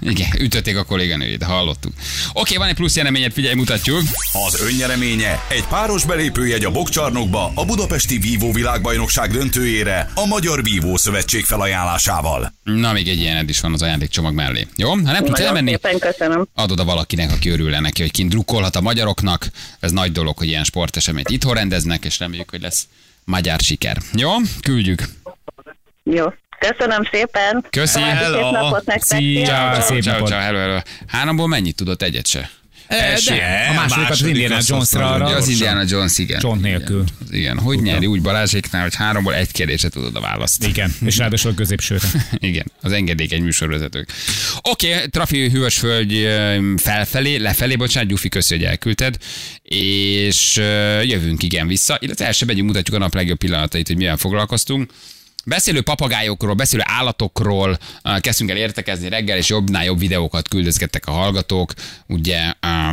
Igen, 0.00 0.28
ütötték 0.38 0.76
a 0.76 0.84
kolléganőjét, 0.84 1.42
hallottuk. 1.42 1.92
Oké, 2.32 2.56
van 2.56 2.68
egy 2.68 2.74
plusz 2.74 2.96
jeleményed, 2.96 3.32
figyelj, 3.32 3.54
mutatjuk. 3.54 4.02
Az 4.46 4.60
önnyereménye 4.60 5.42
egy 5.48 5.64
páros 5.64 6.04
belépőjegy 6.04 6.64
a 6.64 6.70
Bokcsarnokba 6.70 7.52
a 7.54 7.64
Budapesti 7.64 8.18
Vívó 8.18 8.52
világbajnokság 8.52 9.30
döntőjére 9.30 10.10
a 10.14 10.26
Magyar 10.26 10.62
Vívó 10.62 10.96
Szövetség 10.96 11.44
felajánlásával. 11.44 12.52
Na, 12.62 12.92
még 12.92 13.08
egy 13.08 13.18
ilyened 13.18 13.48
is 13.48 13.60
van 13.60 13.72
az 13.72 13.82
ajándékcsomag 13.82 14.34
mellé. 14.34 14.66
Jó? 14.76 14.88
Ha 14.88 14.96
nem 14.96 15.24
tudsz 15.24 15.40
elmenni, 15.40 15.70
szépen 15.70 15.98
köszönöm. 15.98 16.48
adod 16.54 16.80
a 16.80 16.84
valakinek, 16.84 17.32
aki 17.32 17.48
örül 17.48 17.70
neki, 17.70 18.02
hogy 18.02 18.10
kint 18.10 18.30
drukkolhat 18.30 18.76
a 18.76 18.80
magyaroknak. 18.80 19.46
Ez 19.80 19.90
nagy 19.90 20.12
dolog, 20.12 20.38
hogy 20.38 20.48
ilyen 20.48 20.64
sporteseményt 20.64 21.28
itthon 21.30 21.54
rendeznek, 21.54 22.04
és 22.04 22.18
reméljük, 22.18 22.50
hogy 22.50 22.60
lesz 22.60 22.86
magyar 23.24 23.58
siker. 23.60 23.96
Jó? 24.12 24.30
Küldjük. 24.62 25.02
Jó. 26.02 26.24
Köszönöm 26.58 27.02
szépen. 27.12 27.66
További 27.70 27.86
Szép 27.86 28.02
Hello. 28.02 28.50
napot 28.50 28.84
nektek. 28.84 29.18
Szia. 29.18 29.80
Szép 29.80 30.02
ciao, 30.02 30.12
napot. 30.12 30.28
ciao, 30.28 30.40
hello, 30.40 30.58
hello. 30.58 30.78
Háromból 31.06 31.48
mennyit 31.48 31.76
tudott 31.76 32.02
egyet 32.02 32.26
se? 32.26 32.50
De, 32.88 33.66
a 33.70 33.74
másodikat 33.74 34.10
az 34.10 34.22
Indiana 34.22 34.58
Jones-ra 34.66 35.14
az. 35.14 35.48
Indiana 35.48 35.84
Jones, 35.88 36.18
igen. 36.18 36.40
John 36.42 36.60
nélkül. 36.60 37.04
Igen, 37.20 37.40
igen. 37.40 37.58
hogy 37.58 37.82
nyeri 37.82 38.06
úgy 38.06 38.22
Balázséknál, 38.22 38.82
hogy 38.82 38.94
háromból 38.94 39.34
egy 39.34 39.52
kérdésre 39.52 39.88
tudod 39.88 40.16
a 40.16 40.20
választ. 40.20 40.66
Igen, 40.66 40.94
és 41.04 41.16
ráadásul 41.16 41.50
a 41.50 41.54
középsőre. 41.54 42.08
Igen, 42.38 42.64
az 42.80 42.92
engedékeny 42.92 43.42
műsorvezetők. 43.42 44.08
Oké, 44.62 44.94
okay, 44.94 45.08
Trafi 45.08 45.50
Hűvösföld 45.50 46.12
ö, 46.12 46.72
felfelé, 46.76 47.36
lefelé, 47.36 47.76
bocsánat, 47.76 48.08
Gyufi, 48.08 48.28
köszi, 48.28 48.54
hogy 48.54 48.64
elküldted, 48.64 49.16
és 49.62 50.56
jövünk 51.02 51.42
igen 51.42 51.66
vissza, 51.66 51.98
illetve 52.00 52.26
első 52.26 52.46
megyünk, 52.46 52.66
mutatjuk 52.66 52.96
a 52.96 52.98
nap 52.98 53.14
legjobb 53.14 53.38
pillanatait, 53.38 53.86
hogy 53.86 53.96
milyen 53.96 54.16
foglalkoztunk. 54.16 54.90
Beszélő 55.46 55.82
papagájokról, 55.82 56.54
beszélő 56.54 56.82
állatokról 56.86 57.78
kezdtünk 58.18 58.50
el 58.50 58.56
értekezni 58.56 59.08
reggel, 59.08 59.36
és 59.36 59.48
jobbnál 59.48 59.84
jobb 59.84 59.98
videókat 59.98 60.48
küldözgettek 60.48 61.06
a 61.06 61.10
hallgatók, 61.10 61.72
ugye, 62.06 62.52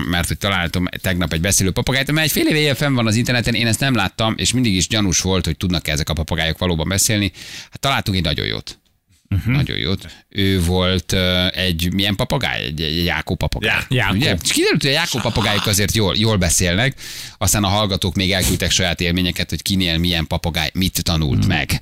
mert 0.09 0.27
hogy 0.27 0.37
találtam 0.37 0.85
tegnap 1.01 1.33
egy 1.33 1.41
beszélő 1.41 1.71
papagájt, 1.71 2.11
mert 2.11 2.25
egy 2.25 2.31
fél 2.31 2.55
éve 2.55 2.73
fenn 2.73 2.93
van 2.93 3.07
az 3.07 3.15
interneten, 3.15 3.53
én 3.53 3.67
ezt 3.67 3.79
nem 3.79 3.95
láttam, 3.95 4.33
és 4.37 4.53
mindig 4.53 4.75
is 4.75 4.87
gyanús 4.87 5.21
volt, 5.21 5.45
hogy 5.45 5.57
tudnak 5.57 5.87
ezek 5.87 6.09
a 6.09 6.13
papagájok 6.13 6.57
valóban 6.57 6.87
beszélni. 6.87 7.31
Hát 7.71 7.79
találtunk 7.79 8.17
egy 8.17 8.23
nagyon 8.23 8.45
jót. 8.45 8.80
Uh-huh. 9.35 9.53
Nagyon 9.55 9.77
jót. 9.77 10.05
Ő 10.29 10.61
volt 10.61 11.11
uh, 11.11 11.57
egy 11.57 11.93
milyen 11.93 12.15
papagáj? 12.15 12.63
Egy, 12.63 12.81
egy 12.81 13.03
Jákó 13.03 13.35
papagáj. 13.35 13.75
Já- 13.75 13.85
Jákó. 13.89 14.15
Ugye? 14.15 14.35
Kiderült, 14.41 14.81
hogy 14.81 14.91
a 14.91 14.93
Jákó 14.93 15.19
papagájok 15.19 15.65
azért 15.65 15.95
jól, 15.95 16.15
jól 16.17 16.37
beszélnek, 16.37 16.95
aztán 17.37 17.63
a 17.63 17.67
hallgatók 17.67 18.15
még 18.15 18.31
elküldtek 18.31 18.71
saját 18.71 19.01
élményeket, 19.01 19.49
hogy 19.49 19.61
kinél 19.61 19.97
milyen 19.97 20.27
papagáj 20.27 20.69
mit 20.73 21.03
tanult 21.03 21.47
meg. 21.47 21.81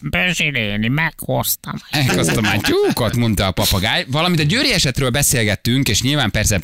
Beszélni, 0.00 0.88
meghoztam. 0.88 1.74
Azt 2.08 2.36
a 2.36 2.40
mátyúkat, 2.40 3.16
mondta 3.16 3.46
a 3.46 3.50
papagáj. 3.50 4.04
Valamint 4.08 4.40
a 4.40 4.44
Győri 4.44 4.72
esetről 4.72 5.10
beszélgettünk, 5.10 5.88
és 5.88 6.02
nyilván 6.02 6.30
persze 6.30 6.60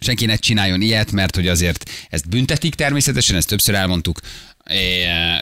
senki 0.00 0.26
ne 0.26 0.36
csináljon 0.36 0.80
ilyet, 0.80 1.12
mert 1.12 1.34
hogy 1.34 1.48
azért 1.48 1.90
ezt 2.10 2.28
büntetik 2.28 2.74
természetesen, 2.74 3.36
ezt 3.36 3.48
többször 3.48 3.74
elmondtuk, 3.74 4.20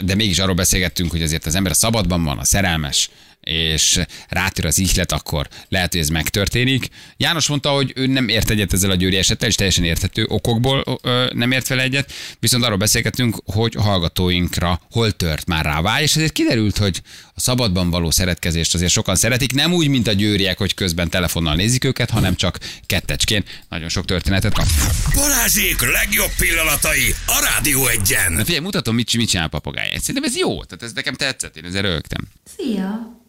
de 0.01 0.15
mégis 0.15 0.39
arról 0.39 0.55
beszélgettünk, 0.55 1.11
hogy 1.11 1.23
azért 1.23 1.47
az 1.47 1.55
ember 1.55 1.73
a 1.73 1.75
szabadban 1.75 2.25
van, 2.25 2.39
a 2.39 2.45
szerelmes, 2.45 3.11
és 3.43 4.01
rátör 4.29 4.65
az 4.65 4.79
ihlet, 4.79 5.13
akkor 5.13 5.49
lehet, 5.69 5.93
hogy 5.93 6.01
ez 6.01 6.09
megtörténik. 6.09 6.89
János 7.17 7.49
mondta, 7.49 7.71
hogy 7.71 7.93
ő 7.95 8.07
nem 8.07 8.29
ért 8.29 8.51
egyet 8.51 8.73
ezzel 8.73 8.91
a 8.91 8.95
győri 8.95 9.17
esettel, 9.17 9.49
és 9.49 9.55
teljesen 9.55 9.85
érthető 9.85 10.27
okokból 10.29 11.01
ö, 11.03 11.27
nem 11.35 11.53
ért 11.53 11.69
vele 11.69 11.83
egyet, 11.83 12.13
viszont 12.41 12.65
arról 12.65 12.77
beszélgettünk, 12.77 13.37
hogy 13.45 13.75
a 13.77 13.83
hallgatóinkra 13.83 14.81
hol 14.91 15.13
tört 15.13 15.47
már 15.47 15.65
rá 15.65 15.81
vágy, 15.81 16.03
és 16.03 16.17
ezért 16.17 16.33
kiderült, 16.33 16.77
hogy 16.77 17.03
a 17.35 17.41
szabadban 17.41 17.91
való 17.91 18.11
szeretkezést 18.11 18.75
azért 18.75 18.91
sokan 18.91 19.17
szeretik, 19.17 19.53
nem 19.53 19.73
úgy, 19.73 19.89
mint 19.89 20.07
a 20.07 20.13
győriek, 20.13 20.59
hogy 20.59 20.75
közben 20.75 21.11
telefonnal 21.11 21.55
nézik 21.55 21.85
őket, 21.85 22.11
hanem 22.11 22.35
csak 22.35 22.59
kettecskén. 22.87 23.45
Nagyon 23.69 23.89
sok 23.89 24.05
történetet 24.05 24.53
kap. 24.53 24.67
Balázsék 25.15 25.81
legjobb 25.81 26.31
pillanatai 26.39 27.15
a 27.27 27.49
Rádió 27.53 27.87
egyen. 27.87 28.33
Na 28.33 28.45
figyelj, 28.45 28.65
mutatom, 28.65 28.95
mit, 28.95 29.17
mit 29.17 29.29
csinál 29.29 29.47
a 29.47 29.49
papagáj. 29.49 29.91
Szerintem 29.99 30.25
ez 30.25 30.37
jó, 30.37 30.65
tehát 30.65 30.83
ez 30.83 30.93
nekem 30.93 31.15
tetszett, 31.15 31.57
én 31.57 31.65
ezzel 31.65 31.83
rögtem. 31.83 32.29
Szia! 32.57 33.21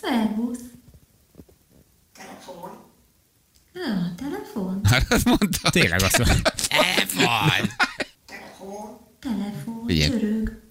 Szervusz! 0.00 0.60
Telefon. 2.14 2.70
Ja, 3.72 4.14
telefon. 4.16 4.80
Hát 4.84 5.12
azt 5.12 5.24
mondta. 5.24 5.70
Tényleg 5.70 6.02
azt 6.02 6.18
mondja. 6.18 6.52
Elfaj. 6.68 7.60
Telefon. 9.20 9.84
Figyelj. 9.86 10.10
Csörög. 10.10 10.62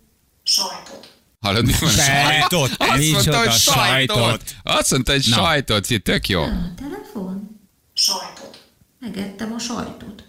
Hallod, 1.40 1.66
mit 1.66 1.82
mondta? 1.82 2.02
Sajtot. 2.02 2.72
Azt 2.78 3.12
mondta, 3.12 3.38
hogy 3.38 3.52
sajtot. 3.52 4.16
sajtot. 4.16 4.42
Azt 4.64 4.92
mondta, 4.92 5.12
hogy 5.12 5.24
sajtot. 5.24 5.88
Tök 6.04 6.28
jó. 6.28 6.42
Ja, 6.42 6.74
telefon. 6.76 7.60
Sajtot. 7.94 8.66
Megettem 9.00 9.54
a 9.54 9.60
sajtot. 9.60 10.24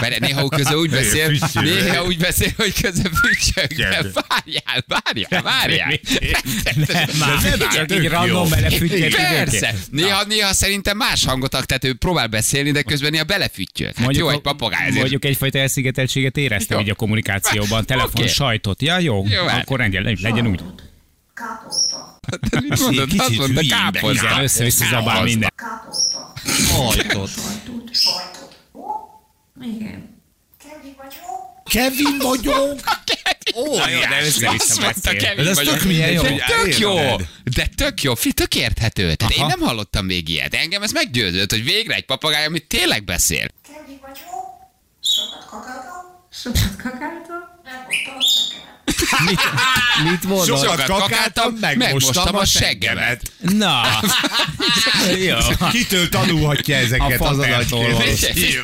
Mert 0.00 0.20
néha 0.20 0.48
közben 0.48 0.74
úgy 0.74 0.90
beszél, 0.90 1.32
néha 1.54 2.04
úgy 2.04 2.18
beszél, 2.18 2.52
hogy 2.56 2.80
közben 2.80 3.12
fütyög. 3.12 3.66
De 3.66 4.02
Várjál, 4.28 4.84
várjál, 4.86 5.42
várjál. 5.42 6.00
Nem. 7.18 7.38
Persze. 9.10 9.74
Néha, 9.90 10.24
néha 10.24 10.52
szerintem 10.52 10.96
más 10.96 11.24
hangot 11.24 11.54
ad, 11.54 11.66
tehát 11.66 11.84
ő 11.84 11.94
próbál 11.94 12.26
beszélni, 12.26 12.70
de 12.70 12.82
közben 12.82 13.10
néha 13.10 13.24
belefüttyöl. 13.24 13.92
Hát 13.96 14.16
jó, 14.16 14.28
egy 14.28 14.40
papagáj. 14.40 14.90
Mondjuk 14.90 15.24
egyfajta 15.24 15.58
elszigeteltséget 15.58 16.36
éreztem 16.36 16.80
így 16.80 16.90
a 16.90 16.94
kommunikációban. 16.94 17.84
Telefon, 17.84 18.26
sajtot. 18.26 18.82
Ja, 18.82 18.98
jó. 18.98 19.24
Jó, 19.28 19.46
hát. 19.46 19.62
Akkor 19.62 19.78
legyen, 19.78 20.18
legyen 20.22 20.46
úgy. 20.46 20.60
Te 22.50 22.60
mit 22.60 22.80
mondod? 22.80 23.08
Kicsit 23.08 23.20
Azt 23.20 23.36
mondta, 23.38 23.60
káposzta. 23.68 24.26
Igen, 24.26 24.42
össze-vissza 24.42 24.84
zabál 24.90 25.22
minden. 25.22 25.52
Sajtot. 26.68 27.30
Sajtot. 27.90 28.53
Igen. 29.60 30.22
Kevin 31.64 32.18
vagyok. 32.18 32.80
Ó, 33.56 33.76
Na 33.76 33.88
jó, 33.88 34.00
de 34.00 34.48
Azt 34.48 34.80
mondta. 34.80 35.10
Kevin 35.16 35.46
Ez 35.46 35.54
vagyok. 35.56 35.74
tök 35.74 35.84
milyen 35.84 36.12
jó. 36.12 36.22
De 36.22 36.44
tök 36.46 36.78
jó. 36.78 36.94
De 37.44 37.66
tök 37.76 38.02
jó. 38.02 38.14
Fi, 38.14 38.32
tök 38.32 38.54
érthető. 38.54 39.14
Tehát 39.14 39.34
én 39.34 39.40
Aha. 39.40 39.48
nem 39.48 39.60
hallottam 39.60 40.04
még 40.04 40.28
ilyet. 40.28 40.54
Engem 40.54 40.82
ez 40.82 40.92
meggyőzött, 40.92 41.50
hogy 41.50 41.64
végre 41.64 41.94
egy 41.94 42.04
papagáj, 42.04 42.44
amit 42.44 42.66
tényleg 42.66 43.04
beszél. 43.04 43.46
Sokat 46.30 46.76
kakáltam. 46.76 47.42
Mit, 49.24 49.40
mit 50.10 50.24
mondod? 50.24 50.58
Sokat 50.58 50.82
kakáltam, 50.84 51.54
megmostam 51.60 52.36
a 52.36 52.44
seggemet. 52.44 53.22
Na. 53.40 53.82
jó. 55.26 55.36
Kitől 55.70 56.08
tanulhatja 56.08 56.76
ezeket 56.76 57.20
A 57.20 57.28
adatként? 57.28 57.68
valószínűleg. 57.68 58.62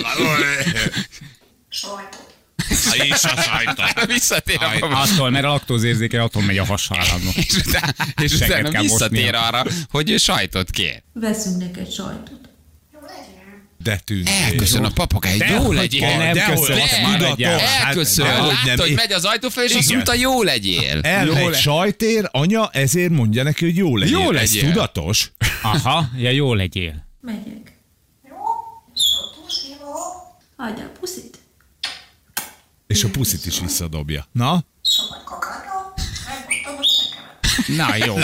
És 2.95 3.25
a 3.25 3.41
sajtot. 3.43 4.07
Visszatér 4.15 4.59
a. 4.63 5.01
Attól, 5.01 5.31
mert 5.31 5.45
a 5.45 5.49
laktózérzéke, 5.49 6.23
attól 6.23 6.43
megy 6.43 6.59
a 6.59 6.65
hasállamnak. 6.65 7.37
És 7.37 7.57
utána, 7.67 7.93
és 8.23 8.33
utána 8.33 8.81
visszatér 8.81 9.35
arra, 9.35 9.65
hogy 9.91 10.11
ő 10.11 10.17
sajtot 10.17 10.71
kér. 10.71 11.03
Veszünk 11.13 11.59
neked 11.59 11.93
sajtot. 11.93 12.50
De 13.83 14.01
tűntél. 14.05 14.33
Elköszön 14.45 14.85
a 14.85 14.91
papagáj, 14.91 15.37
De 15.39 15.47
jó 15.47 15.73
legyél. 15.73 16.17
nem 16.17 16.33
De 16.33 16.45
köszön. 16.55 16.79
Hát, 16.79 17.39
Elköszön. 17.87 18.27
Látta, 18.27 18.83
hogy 18.83 18.95
megy 18.95 19.13
az 19.13 19.25
ajtó 19.25 19.49
fel, 19.49 19.65
és 19.65 19.75
azt 19.75 19.93
mondta, 19.93 20.15
jó 20.15 20.43
legyél. 20.43 21.01
Elmegy 21.01 21.55
sajtér, 21.55 22.29
anya, 22.31 22.69
ezért 22.73 23.11
mondja 23.11 23.43
neki, 23.43 23.65
hogy 23.65 23.77
jó 23.77 23.97
legyél. 23.97 24.19
Jó 24.19 24.33
Ez 24.33 24.55
legyél. 24.55 24.73
tudatos? 24.73 25.31
Aha, 25.63 26.09
ja, 26.19 26.31
jó 26.31 26.55
legyél. 26.55 27.07
Megyek. 27.21 27.79
Hagyjál 30.57 30.91
puszit. 31.01 31.39
És 32.87 33.05
a 33.05 33.09
puszit 33.11 33.47
is 33.47 33.61
visszadobja. 33.61 34.27
Na? 34.33 34.65
Na 37.67 37.97
jó. 37.97 38.17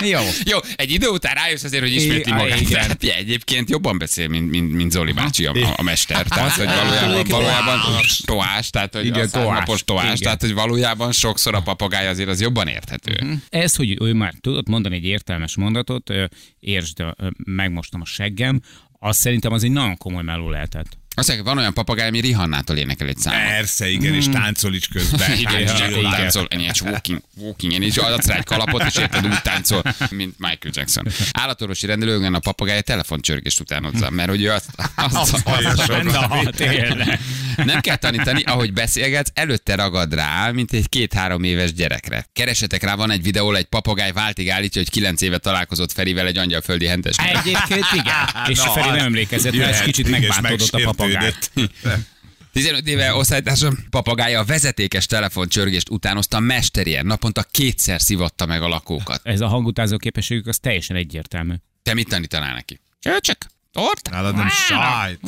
Jó. 0.00 0.20
Jó, 0.44 0.58
egy 0.76 0.90
idő 0.90 1.06
után 1.08 1.34
rájössz 1.34 1.64
azért, 1.64 1.82
hogy 1.82 1.92
ismétli 1.94 2.30
I- 2.30 2.34
magát. 2.34 2.60
igen. 2.60 2.72
Tehát, 2.80 2.96
figyelj, 3.00 3.18
egyébként 3.20 3.70
jobban 3.70 3.98
beszél, 3.98 4.28
mint, 4.28 4.50
mint, 4.50 4.72
mint 4.72 4.90
Zoli 4.90 5.12
bácsi, 5.12 5.46
a, 5.46 5.52
a 5.76 5.82
mester. 5.82 6.26
Tehát, 6.26 6.52
hogy 6.52 6.66
valójában, 6.66 7.24
valójában 7.28 7.80
toás, 8.24 8.70
tehát, 8.70 8.94
hogy 8.94 9.06
Igen, 9.06 9.24
a 9.24 9.28
szárnapos 9.28 9.84
toás. 9.84 10.18
tehát, 10.18 10.40
hogy 10.40 10.54
valójában 10.54 11.12
sokszor 11.12 11.54
a 11.54 11.60
papagáj 11.60 12.08
azért 12.08 12.28
az 12.28 12.40
jobban 12.40 12.68
érthető. 12.68 13.40
Ez, 13.48 13.76
hogy 13.76 13.96
ő 14.02 14.12
már 14.12 14.34
tudott 14.40 14.68
mondani 14.68 14.96
egy 14.96 15.04
értelmes 15.04 15.56
mondatot, 15.56 16.12
értsd, 16.60 17.04
megmostam 17.44 18.00
a 18.00 18.04
seggem, 18.04 18.60
azt 19.00 19.18
szerintem 19.20 19.52
az 19.52 19.64
egy 19.64 19.70
nagyon 19.70 19.96
komoly 19.96 20.22
meló 20.22 20.50
lehetett. 20.50 20.97
Azt 21.18 21.28
mondják, 21.28 21.48
van 21.48 21.58
olyan 21.58 21.74
papagáj, 21.74 22.08
ami 22.08 22.20
Rihannától 22.20 22.76
énekel 22.76 23.08
egy 23.08 23.16
számot. 23.16 23.40
Persze, 23.40 23.88
igen, 23.88 24.14
és 24.14 24.28
táncol 24.28 24.74
is 24.74 24.88
közben. 24.88 25.38
Igen, 25.38 25.60
és 25.60 25.70
akkor 25.70 25.98
igen. 25.98 26.10
táncol, 26.10 26.46
ilyen 26.50 26.74
walking, 26.84 27.20
walking, 27.36 27.82
és 27.84 27.96
adsz 27.96 28.26
rá 28.26 28.36
egy 28.36 28.44
kalapot, 28.44 28.84
és 28.86 28.96
érted, 28.96 29.26
úgy 29.26 29.42
táncol, 29.42 29.82
mint 30.10 30.34
Michael 30.38 30.72
Jackson. 30.72 31.06
Állatorvosi 31.32 31.86
rendelőgen 31.86 32.34
a 32.34 32.38
papagáj 32.38 32.80
telefoncsörgést 32.80 33.60
utánozza, 33.60 34.10
mert 34.10 34.28
hogy 34.28 34.42
ő 34.42 34.50
azt, 34.50 34.66
azt, 34.94 35.42
azt, 35.44 36.02
Na, 36.02 36.50
tényleg. 36.50 37.20
Nem 37.64 37.80
kell 37.80 37.96
tanítani, 37.96 38.42
ahogy 38.42 38.72
beszélgetsz, 38.72 39.30
előtte 39.34 39.74
ragad 39.74 40.14
rá, 40.14 40.50
mint 40.50 40.72
egy 40.72 40.88
két-három 40.88 41.42
éves 41.42 41.72
gyerekre. 41.72 42.26
Keresetek 42.32 42.82
rá, 42.82 42.94
van 42.94 43.10
egy 43.10 43.22
videó, 43.22 43.52
egy 43.54 43.64
papagáj 43.64 44.12
váltig 44.12 44.50
állítja, 44.50 44.80
hogy 44.80 44.90
kilenc 44.90 45.22
éve 45.22 45.38
találkozott 45.38 45.92
Ferivel 45.92 46.26
egy 46.26 46.38
angyalföldi 46.38 46.86
hentes. 46.86 47.16
Egyébként 47.18 47.86
igen. 47.92 48.28
És 48.50 48.58
Na, 48.58 48.70
Feri 48.70 48.88
nem 48.88 48.98
emlékezett 48.98 49.56
rá, 49.56 49.68
és 49.68 49.80
kicsit 49.80 50.06
és 50.06 50.10
megbántódott 50.10 50.72
a 50.72 50.80
papagáj. 50.84 51.07
Megsértődött. 51.12 51.70
15 52.52 52.86
éve 52.86 53.14
osztálytársam 53.14 53.78
papagája 53.90 54.40
a 54.40 54.44
vezetékes 54.44 55.06
telefoncsörgést 55.06 55.90
utánozta, 55.90 56.40
mesterien 56.40 57.06
naponta 57.06 57.42
kétszer 57.50 58.00
szivatta 58.00 58.46
meg 58.46 58.62
a 58.62 58.68
lakókat. 58.68 59.20
Ez 59.24 59.40
a 59.40 59.46
hangutázó 59.46 59.96
képességük 59.96 60.46
az 60.46 60.58
teljesen 60.58 60.96
egyértelmű. 60.96 61.54
Te 61.82 61.94
mit 61.94 62.08
tanítanál 62.08 62.54
neki? 62.54 62.80
Csak 63.20 63.38
Tort? 63.72 64.10
Nálad 64.10 64.34
nem 64.34 64.48
sajt. 64.48 65.20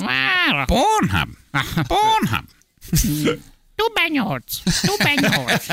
Pornhub. 0.64 1.28
Pornhub. 1.92 2.48
Dube 3.80 4.08
8, 4.08 4.62
Dube 4.82 5.14
8. 5.14 5.66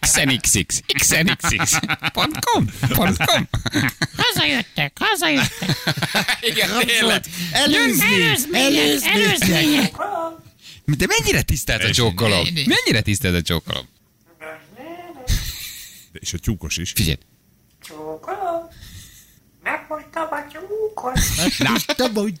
XNXX, 0.00 0.80
XNXX. 0.98 1.78
.com, 2.40 2.66
.com. 3.26 3.48
Hazajöttek, 4.16 4.96
hazajöttek. 5.00 5.76
Igen, 6.40 6.68
tényleg. 6.86 7.22
Előzmények, 7.52 8.38
előzmények. 9.04 9.96
De 10.84 11.06
mennyire 11.06 11.42
tisztelt 11.42 11.82
a 11.84 11.90
csókolom? 11.90 12.46
Mennyire 12.54 13.00
tisztelt 13.02 13.34
a 13.34 13.42
csókolom? 13.42 13.88
És 16.12 16.32
a 16.32 16.38
tyúkos 16.38 16.76
is. 16.76 16.92
Figyelj, 16.94 17.18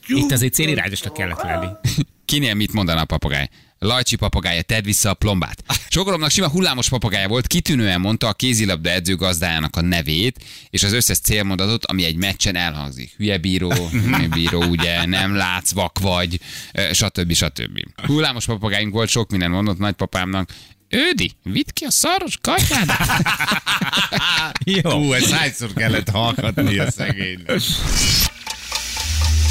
Itt 0.06 0.30
azért 0.32 0.54
célirányosnak 0.54 1.14
kellett 1.14 1.42
lenni. 1.42 1.66
kinél 2.24 2.54
mit 2.54 2.72
mondana 2.72 3.00
a 3.00 3.04
papagáj? 3.04 3.48
Lajcsi 3.84 4.16
papagája, 4.16 4.62
tedd 4.62 4.84
vissza 4.84 5.10
a 5.10 5.14
plombát. 5.14 5.64
Csokoromnak 5.88 6.30
sima 6.30 6.48
hullámos 6.48 6.88
papagája 6.88 7.28
volt, 7.28 7.46
kitűnően 7.46 8.00
mondta 8.00 8.28
a 8.28 8.32
kézilabda 8.32 8.90
edző 8.90 9.16
gazdájának 9.16 9.76
a 9.76 9.80
nevét, 9.80 10.44
és 10.70 10.82
az 10.82 10.92
összes 10.92 11.18
célmondatot, 11.18 11.84
ami 11.84 12.04
egy 12.04 12.16
meccsen 12.16 12.56
elhangzik. 12.56 13.14
Hülye 13.16 13.38
bíró, 13.38 13.72
hülye 13.90 14.28
bíró, 14.28 14.62
ugye, 14.62 15.06
nem 15.06 15.34
látsz, 15.34 15.72
vak 15.72 15.98
vagy, 15.98 16.40
stb. 16.92 17.32
stb. 17.32 17.80
Hullámos 18.06 18.44
papagáink 18.44 18.92
volt, 18.92 19.08
sok 19.08 19.30
minden 19.30 19.50
mondott 19.50 19.78
nagypapámnak. 19.78 20.50
Ődi, 20.88 21.32
vidd 21.42 21.68
ki 21.72 21.84
a 21.84 21.90
szaros 21.90 22.38
katyád! 22.40 22.90
Jó. 24.82 24.90
Hú, 24.90 25.12
ezt 25.12 25.30
hányszor 25.30 25.72
kellett 25.72 26.08
hallgatni 26.08 26.78
a 26.78 26.90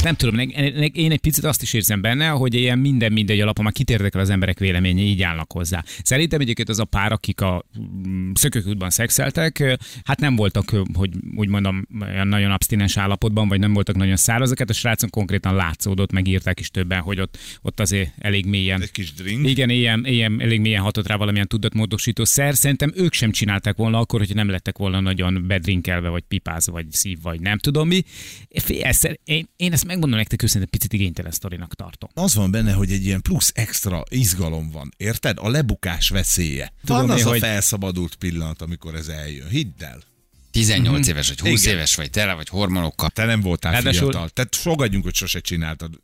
szegény. 0.03 0.33
Nem 0.33 0.49
tudom, 0.49 0.91
én 0.93 1.11
egy 1.11 1.19
picit 1.19 1.43
azt 1.43 1.61
is 1.61 1.73
érzem 1.73 2.01
benne, 2.01 2.27
hogy 2.27 2.53
ilyen 2.53 2.79
minden 2.79 3.11
mindegy 3.11 3.39
alapon 3.39 3.63
már 3.63 3.73
kitérdekel 3.73 4.21
az 4.21 4.29
emberek 4.29 4.59
véleménye, 4.59 5.01
így 5.01 5.21
állnak 5.21 5.51
hozzá. 5.51 5.83
Szerintem 6.03 6.41
egyébként 6.41 6.69
az 6.69 6.79
a 6.79 6.85
pár, 6.85 7.11
akik 7.11 7.41
a 7.41 7.65
mm, 8.07 8.31
szökőkútban 8.33 8.89
szexeltek, 8.89 9.77
hát 10.03 10.19
nem 10.19 10.35
voltak, 10.35 10.71
hogy 10.93 11.09
úgy 11.35 11.47
mondom, 11.47 11.87
olyan 12.01 12.27
nagyon 12.27 12.51
abstinens 12.51 12.97
állapotban, 12.97 13.47
vagy 13.47 13.59
nem 13.59 13.73
voltak 13.73 13.95
nagyon 13.95 14.15
szárazak, 14.15 14.59
a 14.69 14.73
srácon 14.73 15.09
konkrétan 15.09 15.55
látszódott, 15.55 16.11
megírták 16.11 16.59
is 16.59 16.69
többen, 16.69 17.01
hogy 17.01 17.19
ott, 17.19 17.37
ott 17.61 17.79
azért 17.79 18.11
elég 18.17 18.45
mélyen 18.45 18.81
Egy 18.81 18.91
kis 18.91 19.13
drink. 19.13 19.47
igen, 19.47 19.69
ilyen, 19.69 20.05
ilyen 20.05 20.41
elég 20.41 20.59
mélyen 20.59 20.81
hatott 20.81 21.07
rá 21.07 21.15
valamilyen 21.15 21.47
tudatmódosító 21.47 22.23
szer. 22.23 22.55
Szerintem 22.55 22.91
ők 22.95 23.13
sem 23.13 23.31
csinálták 23.31 23.75
volna 23.75 23.99
akkor, 23.99 24.19
hogyha 24.19 24.35
nem 24.35 24.49
lettek 24.49 24.77
volna 24.77 24.99
nagyon 24.99 25.43
bedrinkelve, 25.47 26.09
vagy 26.09 26.23
pipázva, 26.27 26.71
vagy 26.71 26.91
szív, 26.91 27.17
vagy 27.21 27.39
nem 27.39 27.57
tudom 27.57 27.87
mi. 27.87 28.03
Fé, 28.49 28.81
ezt, 28.81 29.19
én, 29.23 29.47
én 29.55 29.71
ezt 29.71 29.85
megmondom 29.93 30.19
nektek 30.19 30.43
őszintén, 30.43 30.69
picit 30.69 30.93
igénytelen 30.93 31.31
sztorinak 31.31 31.75
tartom. 31.75 32.09
Az 32.13 32.35
van 32.35 32.51
benne, 32.51 32.73
hogy 32.73 32.91
egy 32.91 33.05
ilyen 33.05 33.21
plusz 33.21 33.51
extra 33.55 34.03
izgalom 34.09 34.71
van, 34.71 34.93
érted? 34.97 35.37
A 35.41 35.49
lebukás 35.49 36.09
veszélye. 36.09 36.73
Tudom 36.85 37.01
van 37.01 37.09
az 37.09 37.19
én, 37.19 37.25
a 37.25 37.29
hogy- 37.29 37.39
felszabadult 37.39 38.15
pillanat, 38.15 38.61
amikor 38.61 38.95
ez 38.95 39.07
eljön. 39.07 39.47
Hidd 39.49 39.83
el. 39.83 40.01
18 40.51 41.07
éves 41.07 41.27
vagy 41.27 41.39
20 41.39 41.61
Igen. 41.63 41.75
éves 41.75 41.95
vagy, 41.95 42.09
tele 42.09 42.33
vagy 42.33 42.49
hormonokkal. 42.49 43.09
Te 43.09 43.25
nem 43.25 43.41
voltál 43.41 43.71
Ráadásul- 43.71 44.11
fiatal. 44.11 44.29
Tehát 44.29 44.55
fogadjunk, 44.55 45.03
hogy 45.03 45.15
sose 45.15 45.39
csináltad 45.39 45.99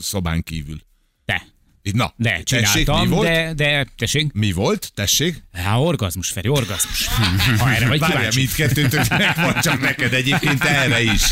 szobán 0.00 0.42
kívül. 0.42 0.80
De, 1.24 1.42
Itt, 1.82 1.94
na, 1.94 2.12
de 2.16 2.30
tessék, 2.42 2.44
csináltam, 2.66 3.08
mi 3.08 3.14
volt? 3.14 3.28
de, 3.28 3.52
de, 3.54 3.86
tessék, 3.96 4.32
Mi 4.32 4.52
volt? 4.52 4.92
Tessék? 4.94 5.44
Há, 5.52 5.76
orgazmus, 5.76 6.28
Feri, 6.30 6.48
orgazmus. 6.48 7.06
Ha 7.58 7.70
erre 7.72 7.88
vagy 7.88 7.98
Várjál, 7.98 8.18
kíváncsi, 8.18 8.38
mindkettőtöknek 8.38 9.36
van 9.36 9.60
csak 9.60 9.80
neked 9.80 10.12
egyébként 10.12 10.64
erre 10.64 11.02
is. 11.02 11.22